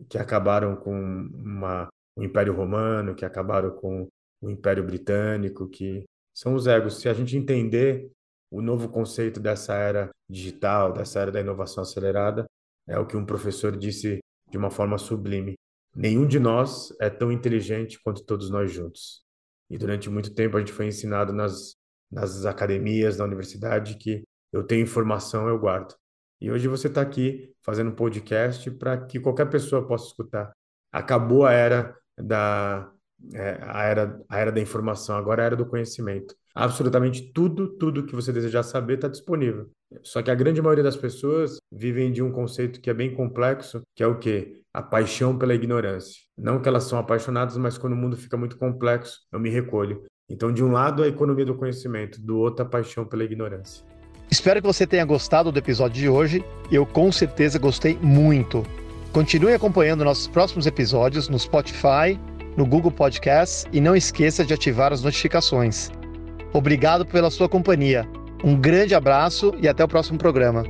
que 0.09 0.19
acabaram 0.19 0.77
com 0.77 0.95
uma 0.95 1.89
o 2.17 2.25
Império 2.25 2.55
Romano, 2.55 3.15
que 3.15 3.25
acabaram 3.25 3.71
com 3.71 4.09
o 4.41 4.51
Império 4.51 4.85
Britânico, 4.85 5.69
que 5.69 6.05
são 6.35 6.55
os 6.55 6.67
egos. 6.67 6.99
Se 6.99 7.09
a 7.09 7.15
gente 7.15 7.37
entender 7.37 8.11
o 8.51 8.63
novo 8.63 8.89
conceito 8.89 9.39
dessa 9.39 9.75
era 9.75 10.11
digital, 10.29 10.93
dessa 10.93 11.21
era 11.21 11.31
da 11.31 11.41
inovação 11.41 11.83
acelerada, 11.83 12.47
é 12.89 12.99
o 12.99 13.07
que 13.07 13.17
um 13.17 13.27
professor 13.27 13.77
disse 13.77 14.21
de 14.51 14.57
uma 14.57 14.71
forma 14.71 14.97
sublime. 14.99 15.55
Nenhum 15.95 16.27
de 16.27 16.39
nós 16.39 16.95
é 17.01 17.11
tão 17.11 17.33
inteligente 17.33 17.99
quanto 18.03 18.25
todos 18.25 18.51
nós 18.51 18.71
juntos. 18.73 19.23
E 19.69 19.77
durante 19.77 20.09
muito 20.09 20.35
tempo 20.35 20.57
a 20.57 20.61
gente 20.61 20.73
foi 20.73 20.87
ensinado 20.87 21.33
nas, 21.33 21.75
nas 22.11 22.45
academias, 22.45 23.19
na 23.19 23.25
universidade, 23.25 23.97
que 23.97 24.23
eu 24.53 24.63
tenho 24.63 24.83
informação, 24.83 25.49
eu 25.49 25.59
guardo. 25.59 25.95
E 26.41 26.51
hoje 26.51 26.69
você 26.69 26.87
está 26.87 27.01
aqui 27.01 27.53
fazendo 27.63 27.91
um 27.91 27.95
podcast 27.95 28.71
para 28.73 29.07
que 29.07 29.19
qualquer 29.19 29.49
pessoa 29.51 29.87
possa 29.87 30.07
escutar. 30.07 30.53
Acabou 30.93 31.45
a 31.47 31.53
era 31.53 31.97
da 32.19 32.91
é, 33.35 33.59
a, 33.63 33.85
era, 33.85 34.21
a 34.29 34.39
era 34.39 34.53
da 34.53 34.61
informação, 34.61 35.17
agora 35.17 35.43
é 35.43 35.45
a 35.45 35.47
era 35.47 35.57
do 35.57 35.67
conhecimento. 35.67 36.35
Absolutamente 36.55 37.33
tudo, 37.33 37.69
tudo 37.77 38.07
que 38.07 38.15
você 38.15 38.33
desejar 38.33 38.63
saber 38.63 38.95
está 38.95 39.09
disponível. 39.09 39.69
Só 40.03 40.23
que 40.23 40.31
a 40.31 40.35
grande 40.35 40.61
maioria 40.61 40.85
das 40.85 40.97
pessoas 40.97 41.59
vivem 41.71 42.11
de 42.11 42.23
um 42.23 42.33
conceito 42.33 42.81
que 42.81 42.91
é 42.91 42.95
bem 42.95 43.15
complexo, 43.15 43.83
que 43.95 44.03
é 44.03 44.07
o 44.07 44.19
quê? 44.19 44.63
A 44.73 44.83
paixão 44.83 45.37
pela 45.39 45.55
ignorância. 45.55 46.17
Não 46.37 46.61
que 46.61 46.69
elas 46.69 46.85
são 46.85 46.99
apaixonadas, 46.99 47.57
mas 47.57 47.79
quando 47.79 47.93
o 47.93 47.97
mundo 47.97 48.17
fica 48.17 48.37
muito 48.37 48.57
complexo, 48.57 49.21
eu 49.33 49.39
me 49.39 49.51
recolho. 49.51 50.03
Então, 50.29 50.53
de 50.53 50.65
um 50.65 50.73
lado, 50.73 51.03
a 51.03 51.09
economia 51.09 51.45
do 51.45 51.55
conhecimento, 51.55 52.21
do 52.21 52.39
outro, 52.39 52.65
a 52.65 52.69
paixão 52.69 53.05
pela 53.05 53.25
ignorância. 53.25 53.85
Espero 54.31 54.61
que 54.61 54.67
você 54.67 54.87
tenha 54.87 55.05
gostado 55.05 55.53
do 55.53 55.59
episódio 55.59 56.01
de 56.01 56.09
hoje. 56.09 56.45
Eu 56.71 56.85
com 56.85 57.13
certeza 57.13 57.59
gostei 57.59 57.97
muito. 58.01 58.65
Continue 59.17 59.55
acompanhando 59.55 60.05
nossos 60.05 60.27
próximos 60.29 60.67
episódios 60.67 61.27
no 61.27 61.39
Spotify, 61.39 62.21
no 62.55 62.67
Google 62.67 62.91
Podcasts 62.91 63.65
e 63.73 63.81
não 63.81 63.97
esqueça 63.97 64.45
de 64.45 64.53
ativar 64.53 64.93
as 64.93 65.03
notificações. 65.03 65.91
Obrigado 66.53 67.07
pela 67.07 67.31
sua 67.31 67.49
companhia. 67.49 68.07
Um 68.45 68.55
grande 68.55 68.95
abraço 68.95 69.55
e 69.59 69.67
até 69.67 69.83
o 69.83 69.89
próximo 69.89 70.19
programa. 70.19 70.65